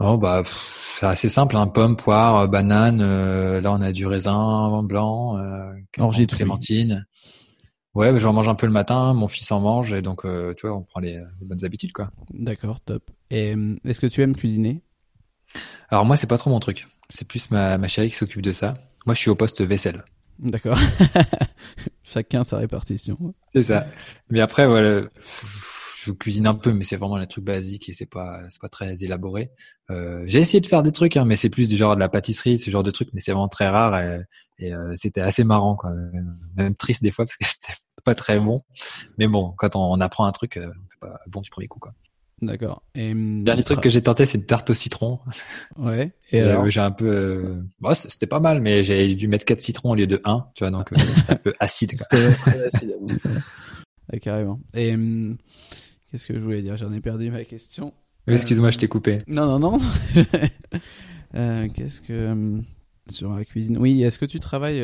[0.00, 1.66] Oh bah c'est assez simple, hein.
[1.66, 3.00] pomme, poire, banane.
[3.00, 7.06] Euh, là on a du raisin blanc, euh, orgie de clémentine.
[7.94, 10.66] Ouais, bah, j'en mange un peu le matin, mon fils en mange et donc tu
[10.66, 12.10] vois on prend les, les bonnes habitudes quoi.
[12.32, 13.10] D'accord, top.
[13.30, 14.82] Et est-ce que tu aimes cuisiner?
[15.90, 16.88] Alors moi c'est pas trop mon truc.
[17.08, 18.74] C'est plus ma, ma chérie qui s'occupe de ça.
[19.06, 20.04] Moi, je suis au poste vaisselle.
[20.38, 20.78] D'accord.
[22.04, 23.34] Chacun sa répartition.
[23.54, 23.86] C'est ça.
[24.30, 25.02] Mais après, voilà,
[26.02, 28.68] je cuisine un peu, mais c'est vraiment un truc basique et c'est pas, c'est pas
[28.68, 29.50] très élaboré.
[29.90, 32.08] Euh, j'ai essayé de faire des trucs, hein, mais c'est plus du genre de la
[32.08, 34.22] pâtisserie, ce genre de trucs, mais c'est vraiment très rare et,
[34.58, 35.90] et euh, c'était assez marrant, quoi.
[36.56, 38.62] Même triste des fois parce que c'était pas très bon.
[39.18, 40.70] Mais bon, quand on, on apprend un truc, euh,
[41.00, 41.92] pas bon du premier coup, quoi.
[42.42, 42.82] D'accord.
[42.94, 45.20] Et hum, dernier truc que j'ai tenté, c'est une tarte au citron.
[45.76, 46.12] Ouais.
[46.30, 47.62] Et, euh, j'ai un peu, euh...
[47.80, 50.64] bon, c'était pas mal, mais j'ai dû mettre 4 citrons au lieu de 1, tu
[50.64, 50.96] vois, donc euh,
[51.26, 51.92] c'est un peu acide.
[51.92, 52.96] C'était très acide.
[54.12, 54.60] ouais, carrément.
[54.74, 55.36] Et hum,
[56.10, 56.76] qu'est-ce que je voulais dire?
[56.76, 57.92] J'en ai perdu ma question.
[58.26, 59.22] Excuse-moi, je t'ai coupé.
[59.26, 59.78] Non, non, non.
[61.36, 62.64] Euh, qu'est-ce que hum,
[63.08, 63.78] sur la cuisine?
[63.78, 64.82] Oui, est-ce que tu travailles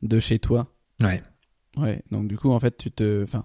[0.00, 0.74] de chez toi?
[0.98, 1.22] Ouais.
[1.76, 2.02] Ouais.
[2.10, 3.44] Donc du coup, en fait, tu te, enfin,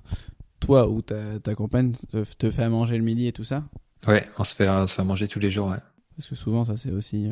[0.62, 1.94] toi ou ta, ta compagne
[2.38, 3.66] te, fait à manger le midi et tout ça?
[4.08, 5.82] Ouais, on se fait, on se fait manger tous les jours, ouais.
[6.16, 7.30] Parce que souvent, ça c'est aussi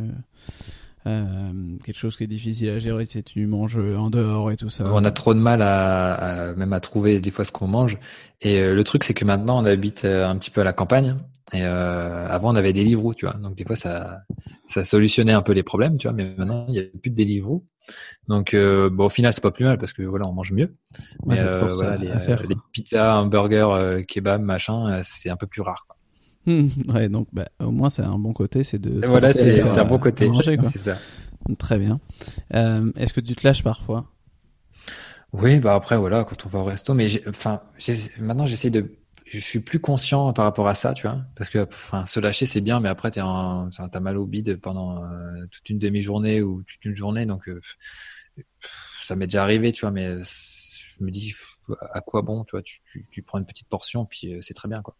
[1.07, 1.51] euh,
[1.83, 4.85] quelque chose qui est difficile à gérer, c'est tu manges en dehors et tout ça.
[4.91, 7.97] On a trop de mal à, même à trouver des fois ce qu'on mange.
[8.41, 11.15] Et le truc, c'est que maintenant, on habite un petit peu à la campagne.
[11.53, 13.35] Et avant, on avait des livres, tu vois.
[13.35, 14.21] Donc des fois, ça,
[14.67, 16.15] ça solutionnait un peu les problèmes, tu vois.
[16.15, 17.65] Mais maintenant, il n'y a plus de Deliveroo.
[18.27, 20.75] Donc, euh, bon, au final, c'est pas plus mal parce que voilà, on mange mieux.
[21.25, 25.85] Mais euh, voilà, les, euh, les, pizzas, hamburgers, kebab, machin, c'est un peu plus rare.
[25.87, 25.97] Quoi.
[26.47, 29.05] ouais, donc bah, au moins, c'est un bon côté, c'est de.
[29.05, 30.29] voilà, c'est un bon côté.
[30.71, 30.97] C'est ça.
[31.57, 31.99] Très bien.
[32.51, 34.11] Est-ce que tu te lâches parfois?
[35.31, 37.61] Oui, bah après voilà, quand on va au resto, mais enfin,
[38.19, 41.67] maintenant j'essaie de je suis plus conscient par rapport à ça, tu vois, parce que
[41.69, 45.69] enfin se lâcher c'est bien, mais après en, t'as mal au bide pendant euh, toute
[45.69, 47.61] une demi-journée ou toute une journée, donc euh,
[49.03, 51.35] ça m'est déjà arrivé, tu vois, mais je me dis
[51.91, 54.55] à quoi bon, tu vois, tu, tu, tu prends une petite portion puis euh, c'est
[54.55, 54.95] très bien quoi.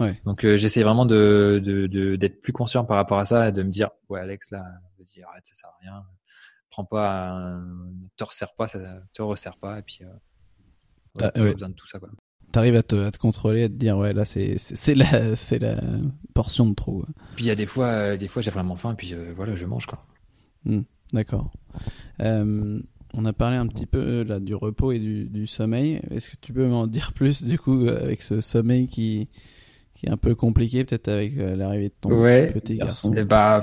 [0.00, 0.20] Ouais.
[0.24, 3.70] Donc j'essaie vraiment de, de, d'être plus conscient par rapport à ça et de me
[3.70, 4.64] dire ouais Alex là,
[4.98, 6.04] vas-y arrête ça sert à rien,
[6.70, 7.60] prends pas,
[8.16, 8.80] te resserre pas, ça
[9.12, 10.00] te resserre pas et puis
[11.16, 12.08] ouais, ah, besoin de tout ça quoi
[12.50, 15.58] t'arrives à te, à te contrôler, à te dire ouais là c'est c'est la c'est
[15.58, 15.80] la
[16.34, 17.04] portion de trop.
[17.36, 19.32] Puis il y a des fois euh, des fois j'ai vraiment faim et puis euh,
[19.34, 20.04] voilà je mange quoi.
[20.64, 20.82] Hmm,
[21.12, 21.52] d'accord.
[22.20, 22.80] Euh,
[23.14, 26.00] on a parlé un petit peu là du repos et du, du sommeil.
[26.10, 29.28] Est-ce que tu peux m'en dire plus du coup avec ce sommeil qui
[30.00, 33.12] qui est un peu compliqué peut-être avec l'arrivée de ton petit garçon.
[33.12, 33.60] Et eh bah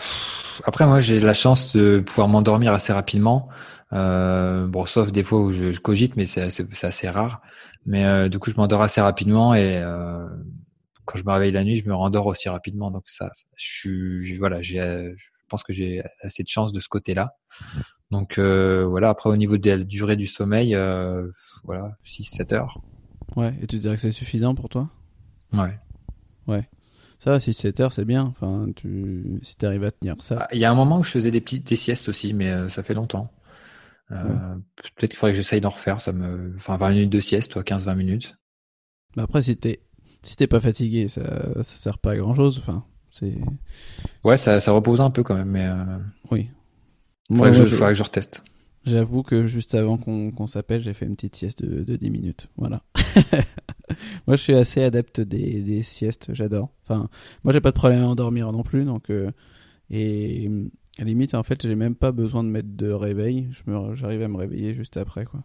[0.65, 3.49] après moi j'ai la chance de pouvoir m'endormir assez rapidement.
[3.91, 6.43] Euh, bon, sauf des fois où je, je cogite, mais c'est
[6.83, 7.41] assez rare.
[7.87, 10.27] Mais euh, du coup, je m'endors assez rapidement et euh,
[11.05, 12.91] quand je me réveille la nuit, je me rendors aussi rapidement.
[12.91, 14.81] Donc ça, je suis, voilà, j'ai,
[15.17, 17.35] je pense que j'ai assez de chance de ce côté-là.
[18.11, 19.09] Donc euh, voilà.
[19.09, 21.27] Après, au niveau de la durée du sommeil, euh,
[21.63, 22.81] voilà, 6-7 heures.
[23.35, 23.55] Ouais.
[23.61, 24.89] Et tu dirais que c'est suffisant pour toi?
[25.53, 25.79] Ouais.
[26.47, 26.67] Ouais.
[27.19, 28.23] Ça va, 6-7 heures, c'est bien.
[28.23, 30.37] Enfin, tu, si tu arrives à tenir ça.
[30.41, 32.49] Ah, il y a un moment où je faisais des petites des siestes aussi, mais
[32.49, 33.31] euh, ça fait longtemps.
[34.11, 35.99] Euh, peut-être qu'il faudrait que j'essaye d'en refaire.
[35.99, 38.37] Ça me, enfin, 20 minutes de sieste, toi, 15-20 minutes.
[39.15, 39.81] Bah après, si t'es,
[40.21, 42.59] si t'es pas fatigué, ça, ça sert pas à grand chose.
[42.59, 43.37] Enfin, c'est.
[44.23, 45.65] Ouais, ça, ça repose un peu quand même, mais.
[45.65, 45.97] Euh...
[46.29, 46.49] Oui.
[47.29, 48.43] Faudrait, que je, faudrait que je reteste.
[48.87, 52.09] J'avoue que juste avant qu'on qu'on s'appelle, j'ai fait une petite sieste de, de 10
[52.09, 52.49] minutes.
[52.55, 52.83] Voilà.
[54.27, 56.33] moi, je suis assez adepte des, des siestes.
[56.33, 56.69] J'adore.
[56.83, 57.09] Enfin,
[57.43, 58.85] moi, j'ai pas de problème à endormir non plus.
[58.85, 59.31] Donc, euh,
[59.89, 60.49] et
[60.97, 63.49] à la limite, en fait, j'ai même pas besoin de mettre de réveil.
[63.51, 63.61] Je
[63.95, 65.43] j'arrive à me réveiller juste après, quoi.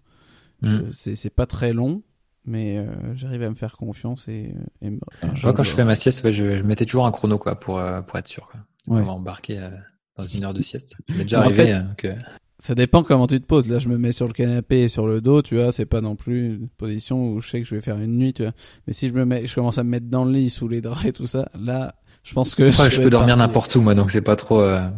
[0.63, 0.93] Mm.
[0.93, 2.03] C'est, pas très long,
[2.45, 4.55] mais euh, j'arrive à me faire confiance et.
[4.81, 4.91] et
[5.25, 8.01] enfin, quand je fais ma sieste, je, je, mettais toujours un chrono, quoi, pour euh,
[8.03, 8.61] pour être sûr, quoi.
[8.87, 9.03] Ouais.
[9.03, 9.69] embarquer
[10.17, 10.97] dans une heure de sieste.
[11.09, 12.15] Ça m'est déjà arrivé hein, que.
[12.63, 13.69] Ça dépend comment tu te poses.
[13.69, 15.73] Là, je me mets sur le canapé et sur le dos, tu vois.
[15.73, 18.33] C'est pas non plus une position où je sais que je vais faire une nuit,
[18.33, 18.53] tu vois.
[18.87, 20.81] Mais si je me mets, je commence à me mettre dans le lit, sous les
[20.81, 22.71] draps et tout ça, là, je pense que.
[22.71, 24.61] je, je peux dormir n'importe où, moi, donc c'est pas trop.
[24.61, 24.89] Euh...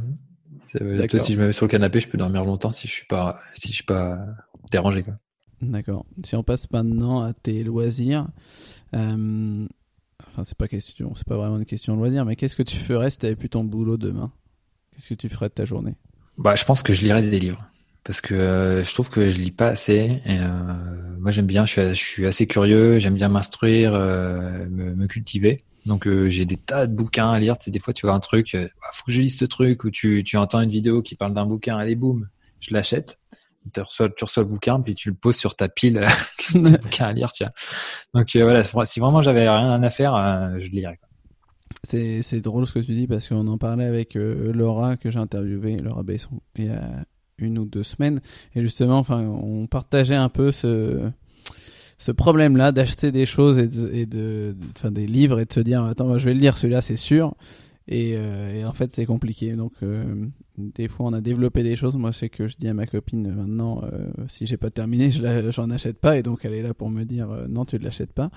[0.66, 3.40] Si je me mets sur le canapé, je peux dormir longtemps si je suis pas,
[3.54, 4.18] si je suis pas
[4.70, 5.02] dérangé.
[5.02, 5.14] Quoi.
[5.62, 6.04] D'accord.
[6.22, 8.26] Si on passe maintenant à tes loisirs,
[8.94, 9.66] euh...
[10.28, 12.76] enfin c'est pas question, c'est pas vraiment une question de loisirs, mais qu'est-ce que tu
[12.76, 14.32] ferais si t'avais plus ton boulot demain?
[14.92, 15.96] Qu'est-ce que tu ferais de ta journée?
[16.38, 17.64] Bah, je pense que je lirais des livres
[18.04, 20.20] parce que euh, je trouve que je lis pas assez.
[20.26, 20.48] Et, euh,
[21.18, 25.06] moi, j'aime bien, je suis, je suis assez curieux, j'aime bien m'instruire, euh, me, me,
[25.06, 25.64] cultiver.
[25.86, 27.58] Donc euh, j'ai des tas de bouquins à lire.
[27.58, 29.44] Tu sais, des fois tu vois un truc, euh, ah, faut que je lise ce
[29.44, 32.28] truc, ou tu, tu entends une vidéo qui parle d'un bouquin, allez boum,
[32.60, 33.20] je l'achète.
[33.72, 36.06] Tu reçois, tu reçois le bouquin, puis tu le poses sur ta pile
[36.54, 37.32] de bouquins à lire.
[37.32, 37.50] Tiens.
[38.12, 40.14] Donc euh, voilà, si vraiment j'avais rien à faire,
[40.58, 40.98] je lirais.
[40.98, 41.13] C'est,
[41.84, 45.76] c'est drôle ce que tu dis parce qu'on en parlait avec Laura que j'ai interviewé,
[45.76, 47.04] Laura Besson, il y a
[47.38, 48.20] une ou deux semaines.
[48.54, 51.10] Et justement, enfin, on partageait un peu ce,
[51.98, 54.54] ce problème-là d'acheter des choses et, de,
[54.84, 57.34] et des livres et de se dire attends je vais le lire celui-là c'est sûr
[57.86, 59.52] et, euh, et, en fait c'est compliqué.
[59.52, 60.26] Donc euh,
[60.56, 61.96] des fois on a développé des choses.
[61.96, 65.10] Moi je sais que je dis à ma copine maintenant euh, si j'ai pas terminé
[65.10, 66.16] je j'en achète pas.
[66.16, 68.30] Et donc elle est là pour me dire non tu ne l'achètes pas.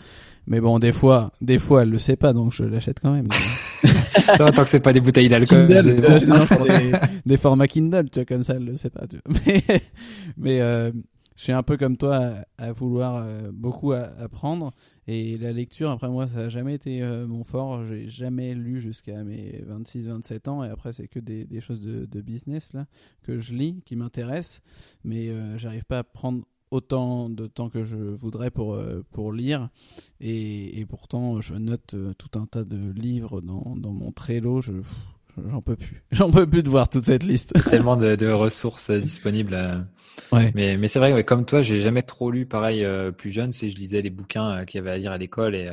[0.47, 3.29] Mais bon des fois des fois elle le sait pas donc je l'achète quand même.
[4.37, 5.83] Tant que c'est pas des bouteilles d'alcool des,
[7.25, 9.39] des, formats Kindle tu vois comme ça elle le sait pas tu vois.
[9.45, 9.81] mais
[10.37, 10.91] mais
[11.37, 14.73] je suis un peu comme toi à, vouloir euh, beaucoup apprendre.
[15.05, 17.85] Et la lecture après moi ça n'a jamais été euh, mon fort.
[17.85, 20.63] J'ai jamais lu jusqu'à mes 26 27 ans.
[20.63, 22.87] Et après c'est que des, choses de, business là
[23.21, 24.63] que je lis qui m'intéressent.
[25.03, 28.75] Mais euh, j'arrive pas à prendre autant de temps que je voudrais pour
[29.11, 29.69] pour lire.
[30.19, 34.61] Et, et pourtant je note tout un tas de livres dans, dans mon Trello.
[34.61, 34.81] Je
[35.49, 36.03] j'en peux plus.
[36.11, 37.53] J'en peux plus de voir toute cette liste.
[37.69, 39.53] Tellement de, de ressources disponibles.
[39.53, 39.79] Euh.
[40.31, 40.51] Ouais.
[40.55, 43.53] Mais, mais c'est vrai, comme toi, j'ai jamais trop lu pareil euh, plus jeune.
[43.53, 45.67] C'est je lisais les bouquins euh, qu'il y avait à lire à l'école et,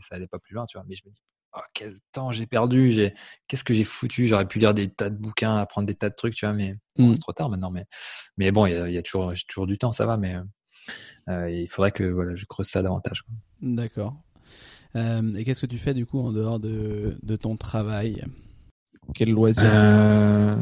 [0.00, 0.84] ça allait pas plus loin, tu vois.
[0.88, 1.20] Mais je me dis,
[1.56, 3.14] oh, quel temps j'ai perdu, j'ai
[3.48, 6.14] qu'est-ce que j'ai foutu, j'aurais pu lire des tas de bouquins, apprendre des tas de
[6.14, 7.14] trucs, tu vois, mais Mm.
[7.14, 7.70] c'est trop tard maintenant.
[7.70, 7.86] Mais,
[8.36, 10.16] mais bon, il y a, il y a toujours, j'ai toujours du temps, ça va,
[10.16, 10.36] mais
[11.28, 13.24] euh, il faudrait que voilà, je creuse ça davantage.
[13.60, 14.16] D'accord.
[14.96, 18.24] Euh, et qu'est-ce que tu fais du coup en dehors de, de ton travail?
[19.14, 20.56] Quel loisir Euh,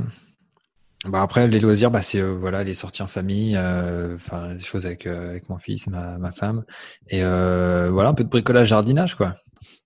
[1.07, 4.61] bah après les loisirs, bah c'est euh, voilà les sorties en famille, euh, enfin des
[4.61, 6.65] choses avec euh, avec mon fils, ma, ma femme,
[7.09, 9.37] et euh, voilà un peu de bricolage, jardinage quoi,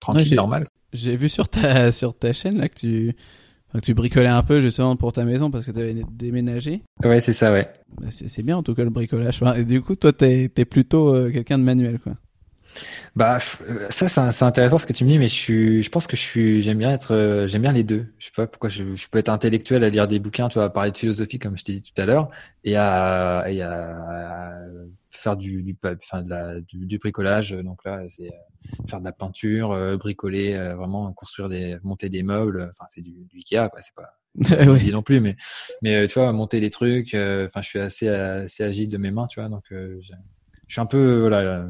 [0.00, 0.66] tranquille, j'ai- normal.
[0.92, 3.14] J'ai vu sur ta sur ta chaîne là que tu
[3.72, 6.82] que tu bricolais un peu justement pour ta maison parce que tu avais déménagé.
[7.04, 7.68] Ouais c'est ça ouais.
[8.00, 9.40] Bah, c'est bien en tout cas le bricolage.
[9.42, 12.14] Enfin, et du coup, toi, t'es es plutôt euh, quelqu'un de manuel, quoi.
[13.16, 16.06] Bah euh, ça c'est intéressant ce que tu me dis, mais je suis, je pense
[16.06, 18.06] que je suis, j'aime bien être, euh, j'aime bien les deux.
[18.18, 20.64] Je sais pas pourquoi je, je peux être intellectuel à lire des bouquins, tu vois,
[20.64, 22.30] à parler de philosophie comme je t'ai dit tout à l'heure,
[22.64, 24.58] et à, et à,
[25.10, 27.52] faire du, du, enfin de la, du, du bricolage.
[27.52, 32.08] Donc là c'est euh, faire de la peinture, euh, bricoler, euh, vraiment construire des, monter
[32.08, 32.70] des meubles.
[32.72, 34.10] Enfin c'est du, du Ikea quoi, c'est pas
[34.66, 34.90] oui.
[34.90, 35.36] non plus, mais
[35.82, 37.14] mais tu vois monter des trucs.
[37.14, 40.00] euh, Enfin je suis assez assez agile de mes mains, tu vois, donc je
[40.68, 41.66] suis un peu voilà.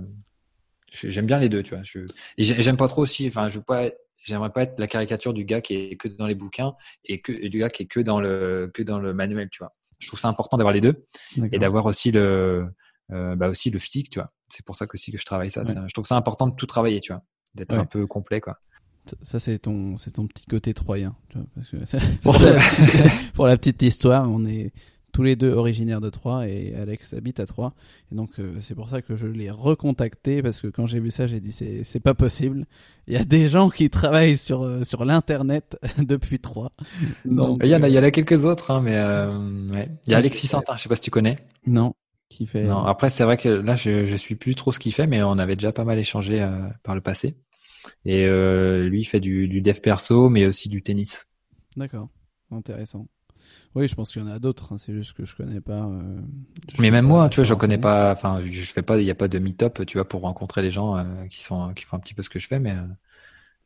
[1.02, 1.82] J'aime bien les deux, tu vois.
[1.82, 2.00] Je,
[2.38, 3.26] et j'ai- j'aime pas trop aussi.
[3.28, 3.88] Enfin, je veux pas.
[4.24, 6.74] J'aimerais pas être la caricature du gars qui est que dans les bouquins
[7.04, 9.58] et que et du gars qui est que dans le que dans le manuel, tu
[9.58, 9.74] vois.
[9.98, 11.04] Je trouve ça important d'avoir les deux
[11.52, 12.66] et d'avoir aussi le
[13.12, 14.32] euh, bah aussi le physique, tu vois.
[14.48, 15.62] C'est pour ça que aussi que je travaille ça.
[15.64, 15.74] Ouais.
[15.88, 17.22] Je trouve ça important de tout travailler, tu vois,
[17.54, 17.78] d'être Ouais.
[17.80, 18.58] un peu complet, quoi.
[19.06, 22.38] Ça, ça, c'est ton c'est ton petit côté troyen, tu vois, parce que ça- pour,
[22.38, 24.72] la petite, pour la petite histoire, on est
[25.14, 27.72] tous les deux originaires de Troyes et Alex habite à Troyes.
[28.12, 31.10] Et donc euh, c'est pour ça que je l'ai recontacté parce que quand j'ai vu
[31.10, 32.66] ça, j'ai dit c'est c'est pas possible.
[33.06, 36.72] Il y a des gens qui travaillent sur euh, sur l'internet depuis Troyes.
[37.24, 39.70] Donc, Il y en a, euh, il y en a quelques autres, hein, mais euh,
[39.70, 39.88] ouais.
[40.06, 41.38] Il y a Alexis Santin, je sais pas si tu connais.
[41.66, 41.94] non
[42.28, 44.92] qui fait Non, après c'est vrai que là je je suis plus trop ce qu'il
[44.92, 46.44] fait, mais on avait déjà pas mal échangé
[46.82, 47.36] par le passé.
[48.04, 51.28] Et lui il fait du du dev perso, mais aussi du tennis.
[51.76, 52.08] D'accord,
[52.50, 53.06] intéressant.
[53.74, 54.72] Oui, je pense qu'il y en a d'autres.
[54.72, 55.84] hein, c'est juste que je connais pas.
[55.86, 56.20] euh,
[56.76, 58.12] je Mais même pas- moi, tu vois, je connais pas.
[58.12, 58.98] Enfin, je fais pas.
[58.98, 61.72] Il y a pas de meet-up, tu vois, pour rencontrer les gens euh, qui sont
[61.74, 62.86] qui font un petit peu ce que je fais, mais euh,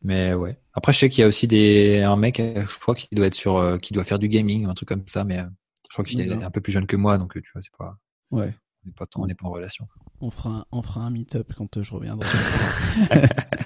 [0.03, 0.59] mais ouais.
[0.75, 3.35] Après, je sais qu'il y a aussi des un mec, je crois qu'il doit être
[3.35, 6.33] sur, qui doit faire du gaming, un truc comme ça, mais je crois qu'il est
[6.33, 7.99] un peu plus jeune que moi, donc tu vois, c'est pas,
[8.31, 8.55] Ouais.
[8.85, 9.89] on n'est pas, on n'est pas en relation.
[10.21, 12.29] On fera un, on fera un meet-up quand je reviendrai.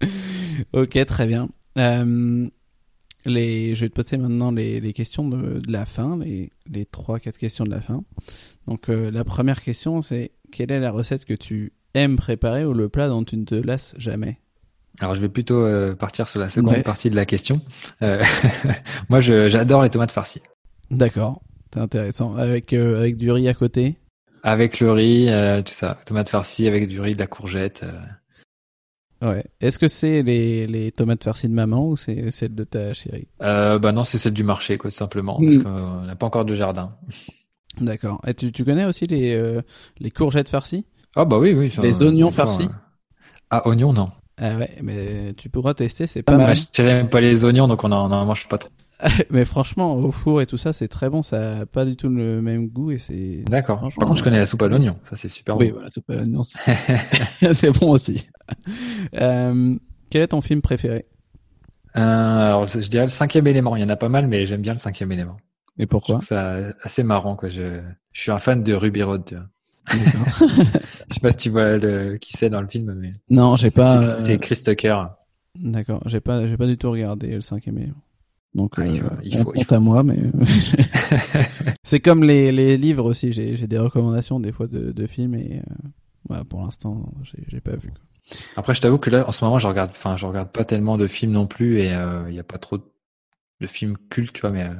[0.72, 1.48] ok, très bien.
[1.78, 2.48] Euh,
[3.26, 6.84] les, je vais te poser maintenant les, les questions de, de la fin, les, les
[6.86, 8.02] trois, quatre questions de la fin.
[8.66, 12.72] Donc, euh, la première question, c'est quelle est la recette que tu aimes préparer ou
[12.72, 14.38] le plat dont tu ne te lasses jamais?
[15.00, 16.82] Alors, je vais plutôt euh, partir sur la seconde Ouais.
[16.82, 17.60] partie de la question.
[18.02, 18.22] Euh,
[19.08, 20.42] moi, j'adore les tomates farcies.
[20.90, 21.42] D'accord,
[21.72, 22.34] c'est intéressant.
[22.34, 23.96] Avec, avec du riz à côté?
[24.42, 25.28] Avec le riz,
[25.64, 25.96] tout ça.
[26.04, 27.84] Tomates farcies avec du riz, de la courgette.
[29.22, 29.44] Ouais.
[29.60, 33.28] Est-ce que c'est les, les tomates farcies de maman ou c'est celle de ta chérie?
[33.42, 35.46] Euh, bah non, c'est celle du marché, quoi, tout simplement, Mm.
[35.46, 36.96] parce qu'on n'a pas encore de jardin.
[37.80, 38.20] D'accord.
[38.26, 39.62] Et tu, tu connais aussi les, euh,
[39.98, 40.84] les courgettes farcies?
[41.16, 41.70] Ah bah oui, oui.
[41.70, 42.68] ça, Les oignons fois, farcis euh.
[43.50, 44.10] Ah, oignons, non.
[44.38, 46.46] Ah ouais, mais tu pourras tester, c'est pas Pas mal.
[46.48, 46.56] mal.
[46.74, 48.70] Je même pas les oignons, donc on en, on en mange pas trop.
[49.30, 51.22] mais franchement, au four et tout ça, c'est très bon.
[51.22, 53.42] Ça a pas du tout le même goût et c'est.
[53.48, 53.80] D'accord.
[53.80, 54.96] Par contre, je connais la soupe à l'oignon.
[55.10, 55.74] Ça, c'est super Oui, bon.
[55.74, 56.42] voilà, c'est pas l'oignon.
[56.44, 58.26] C'est bon aussi.
[59.14, 59.76] Euh,
[60.10, 61.06] quel est ton film préféré?
[61.96, 63.76] Euh, alors, je dirais le cinquième élément.
[63.76, 65.36] Il y en a pas mal, mais j'aime bien le cinquième élément.
[65.78, 67.48] Et Je pourquoi trouve ça assez marrant, quoi.
[67.48, 67.80] Je,
[68.12, 69.46] je suis un fan de Ruby Road, tu vois.
[71.08, 73.70] Je sais pas si tu vois le, qui c'est dans le film, mais Non, j'ai
[73.70, 74.00] pas.
[74.02, 75.02] c'est euh, c'est Chris Tucker.
[75.58, 77.94] D'accord, j'ai pas, j'ai pas du tout regardé le cinquième élément.
[78.54, 80.18] Donc, Ah, il euh, faut- il faut- il compte à moi, mais
[81.82, 83.32] c'est comme les, les livres aussi.
[83.32, 85.88] J'ai, j'ai des recommandations des fois de, de films et euh,
[86.28, 87.90] voilà, pour l'instant, j'ai, j'ai pas vu.
[87.90, 88.38] Quoi.
[88.56, 90.96] Après, je t'avoue que là, en ce moment, je regarde, enfin, je regarde pas tellement
[90.96, 94.40] de films non plus, et euh, il y a pas trop de films cultes, tu
[94.42, 94.50] vois.
[94.50, 94.74] Mais euh,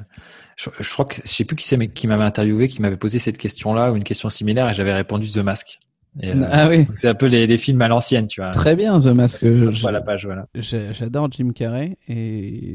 [0.56, 2.96] je, je crois que je sais plus qui c'est, mais qui m'avait interviewé, qui m'avait
[2.96, 5.78] posé cette question-là ou une question similaire, et j'avais répondu The Mask.
[6.20, 8.50] Et, euh, ah oui, c'est un peu les, les films à l'ancienne, tu vois.
[8.50, 9.44] très bien The Mask.
[9.44, 10.46] Vois la page, voilà.
[10.54, 12.74] J'adore Jim Carrey et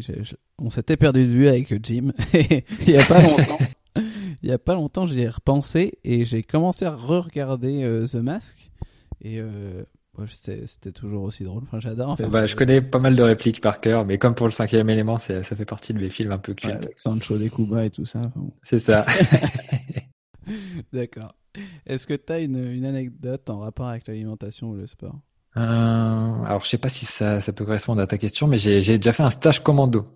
[0.57, 3.59] on s'était perdu de vue avec Jim il y a pas longtemps.
[4.43, 8.15] Il y a pas longtemps, j'y ai repensé et j'ai commencé à re-regarder euh, The
[8.15, 8.69] Mask
[9.19, 9.83] et euh,
[10.19, 11.63] ouais, c'était toujours aussi drôle.
[11.63, 12.27] Enfin, j'adore en fait.
[12.27, 15.17] Bah, je connais pas mal de répliques par cœur, mais comme pour le cinquième élément,
[15.17, 16.85] ça fait partie de mes films un peu Ouais, cultes.
[16.85, 18.19] avec Sancho de Cuba et tout ça.
[18.19, 18.45] enfin.
[18.61, 19.05] C'est ça.
[20.93, 21.33] D'accord.
[21.85, 25.19] Est-ce que tu as une, une anecdote en rapport avec l'alimentation ou le sport?
[25.57, 28.81] Euh, alors, je sais pas si ça, ça peut correspondre à ta question, mais j'ai,
[28.81, 30.07] déjà fait un stage commando.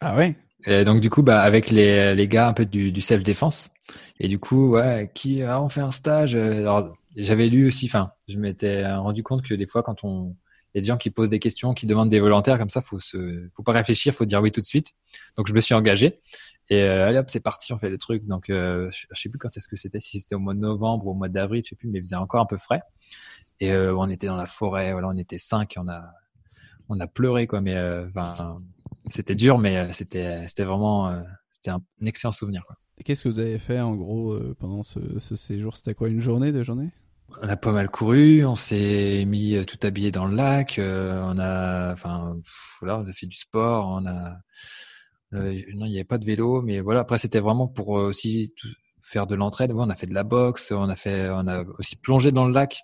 [0.00, 0.36] Ah ouais?
[0.66, 3.70] Et donc du coup, bah avec les, les gars un peu du, du self défense.
[4.18, 6.34] Et du coup, ouais, qui ah, on fait un stage.
[6.34, 10.34] euh, Alors j'avais lu aussi, enfin, je m'étais rendu compte que des fois quand on
[10.78, 12.98] y a des gens qui posent des questions, qui demandent des volontaires comme ça, faut
[13.00, 14.92] se, faut pas réfléchir, faut dire oui tout de suite.
[15.36, 16.20] Donc je me suis engagé
[16.70, 18.26] et euh, allez hop, c'est parti, on fait le truc.
[18.26, 21.06] Donc euh, je, sais plus quand est-ce que c'était, si c'était au mois de novembre
[21.06, 22.82] ou au mois d'avril, je sais plus, mais il faisait encore un peu frais.
[23.60, 26.04] Et euh, on était dans la forêt, voilà, on était cinq, on a,
[26.88, 27.76] on a pleuré quoi, mais
[29.10, 32.76] c'était dur, mais c'était, c'était vraiment, c'était un, excellent souvenir quoi.
[33.04, 35.76] Qu'est-ce que vous avez fait en gros pendant ce, ce séjour?
[35.76, 36.90] C'était quoi, une journée, deux journées?
[37.42, 41.20] On a pas mal couru, on s'est mis euh, tout habillé dans le lac, euh,
[41.24, 42.36] on a, enfin,
[42.80, 44.38] voilà, on a fait du sport, on a,
[45.34, 47.00] euh, non, il n'y avait pas de vélo, mais voilà.
[47.00, 48.54] Après, c'était vraiment pour aussi
[49.02, 49.72] faire de l'entraide.
[49.72, 52.54] on a fait de la boxe, on a fait, on a aussi plongé dans le
[52.54, 52.82] lac,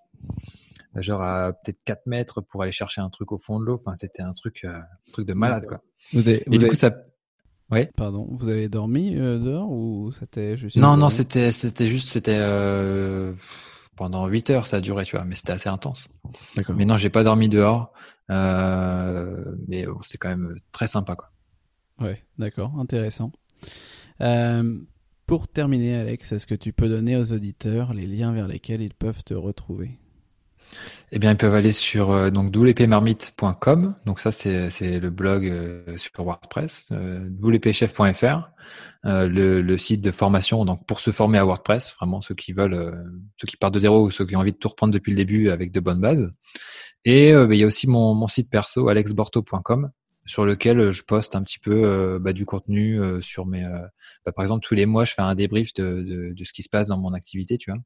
[0.96, 3.74] genre à peut-être 4 mètres pour aller chercher un truc au fond de l'eau.
[3.74, 5.80] Enfin, c'était un truc, un truc de malade, quoi.
[6.12, 6.94] Vous avez, Et du coup, ça,
[7.70, 7.86] oui.
[7.96, 12.38] Pardon, vous avez dormi dehors ou c'était juste Non, non, c'était, c'était juste, c'était
[13.96, 16.08] pendant 8 heures ça a duré, tu vois, mais c'était assez intense.
[16.74, 17.92] Mais non, j'ai pas dormi dehors,
[18.30, 21.30] euh, mais c'est quand même très sympa, quoi.
[22.00, 23.30] Ouais, d'accord, intéressant.
[24.20, 24.78] Euh,
[25.26, 28.94] pour terminer, Alex, est-ce que tu peux donner aux auditeurs les liens vers lesquels ils
[28.94, 29.98] peuvent te retrouver?
[31.16, 33.94] Eh bien, ils peuvent aller sur euh, donc doulepmarmite.com.
[34.04, 36.88] Donc ça, c'est le blog euh, sur WordPress.
[36.92, 37.28] Euh,
[39.28, 40.64] le, site de formation.
[40.64, 43.04] Donc pour se former à WordPress, vraiment ceux qui veulent,
[43.40, 45.16] ceux qui partent de zéro ou ceux qui ont envie de tout reprendre depuis le
[45.16, 46.32] début avec de bonnes bases.
[47.04, 49.90] Et ben, il y a aussi mon, site perso alexborto.com
[50.26, 53.62] sur lequel je poste un petit peu bah, du contenu sur mes.
[54.24, 56.62] Bah, par exemple, tous les mois, je fais un débrief de, de, de, ce qui
[56.62, 57.80] se passe dans mon activité, tu vois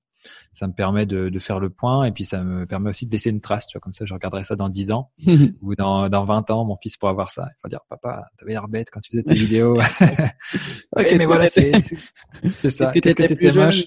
[0.53, 3.13] ça me permet de, de, faire le point et puis ça me permet aussi de
[3.13, 5.11] laisser une trace, tu vois, comme ça je regarderai ça dans 10 ans
[5.63, 7.49] ou dans, dans 20 ans, mon fils pourra voir ça.
[7.51, 9.77] Il va dire, papa, t'avais l'air bête quand tu faisais tes vidéos.
[9.77, 12.93] ouais, mais voilà, c'est ça.
[12.93, 13.85] Qu'est-ce que t'étais moche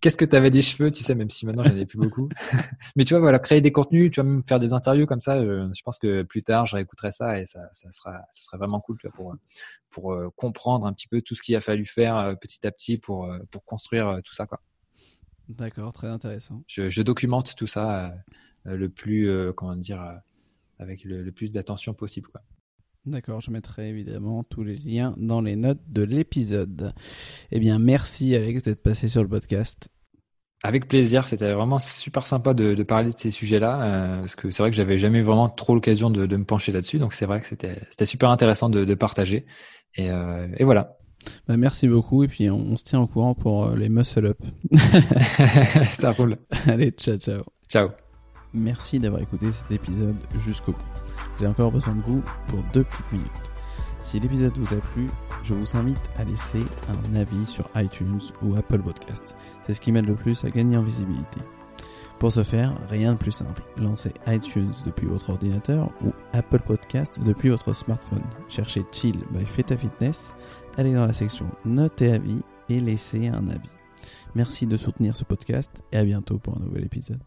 [0.00, 2.28] Qu'est-ce que t'avais des cheveux, tu sais, même si maintenant j'en ai plus beaucoup.
[2.94, 5.42] mais tu vois, voilà, créer des contenus, tu vas même faire des interviews comme ça.
[5.42, 8.58] Je, je pense que plus tard, je réécouterai ça et ça, ça sera, ça sera
[8.58, 9.34] vraiment cool, tu vois, pour
[9.88, 12.72] pour euh, comprendre un petit peu tout ce qu'il a fallu faire euh, petit à
[12.72, 14.60] petit pour euh, pour construire tout ça, quoi.
[15.48, 16.62] D'accord, très intéressant.
[16.66, 18.14] Je, documente tout ça
[18.66, 20.14] euh, le plus, euh, comment dire, euh,
[20.78, 22.28] avec le, plus d'attention possible.
[22.28, 22.40] Quoi.
[23.04, 26.94] D'accord, je mettrai évidemment tous les liens dans les notes de l'épisode.
[27.50, 29.88] Eh bien, merci Alex d'être passé sur le podcast.
[30.62, 34.70] Avec plaisir, c'était vraiment super sympa de, parler de ces sujets-là, parce que c'est vrai
[34.70, 38.06] que j'avais jamais vraiment trop l'occasion de, me pencher là-dessus, donc c'est vrai que c'était
[38.06, 39.44] super intéressant de, partager.
[39.96, 40.96] Et, et voilà.
[41.48, 44.38] Bah, merci beaucoup et puis on, se tient au courant pour euh, les muscle up.
[45.94, 46.38] Ça roule.
[46.66, 47.42] Allez, ciao ciao.
[47.68, 47.88] Ciao.
[48.52, 50.84] Merci d'avoir écouté cet épisode jusqu'au bout.
[51.40, 53.30] J'ai encore besoin de vous pour deux petites minutes.
[54.00, 55.08] Si l'épisode vous a plu,
[55.42, 59.34] je vous invite à laisser un avis sur iTunes ou Apple Podcast.
[59.66, 61.40] C'est ce qui m'aide le plus à gagner en visibilité.
[62.18, 63.62] Pour ce faire, rien de plus simple.
[63.76, 68.22] Lancez iTunes depuis votre ordinateur ou Apple Podcast depuis votre smartphone.
[68.48, 70.32] Cherchez Chill by Feta Fitness
[70.76, 73.70] allez dans la section Notes et avis et laissez un avis.
[74.34, 77.20] Merci de soutenir ce podcast et à bientôt pour un nouvel épisode.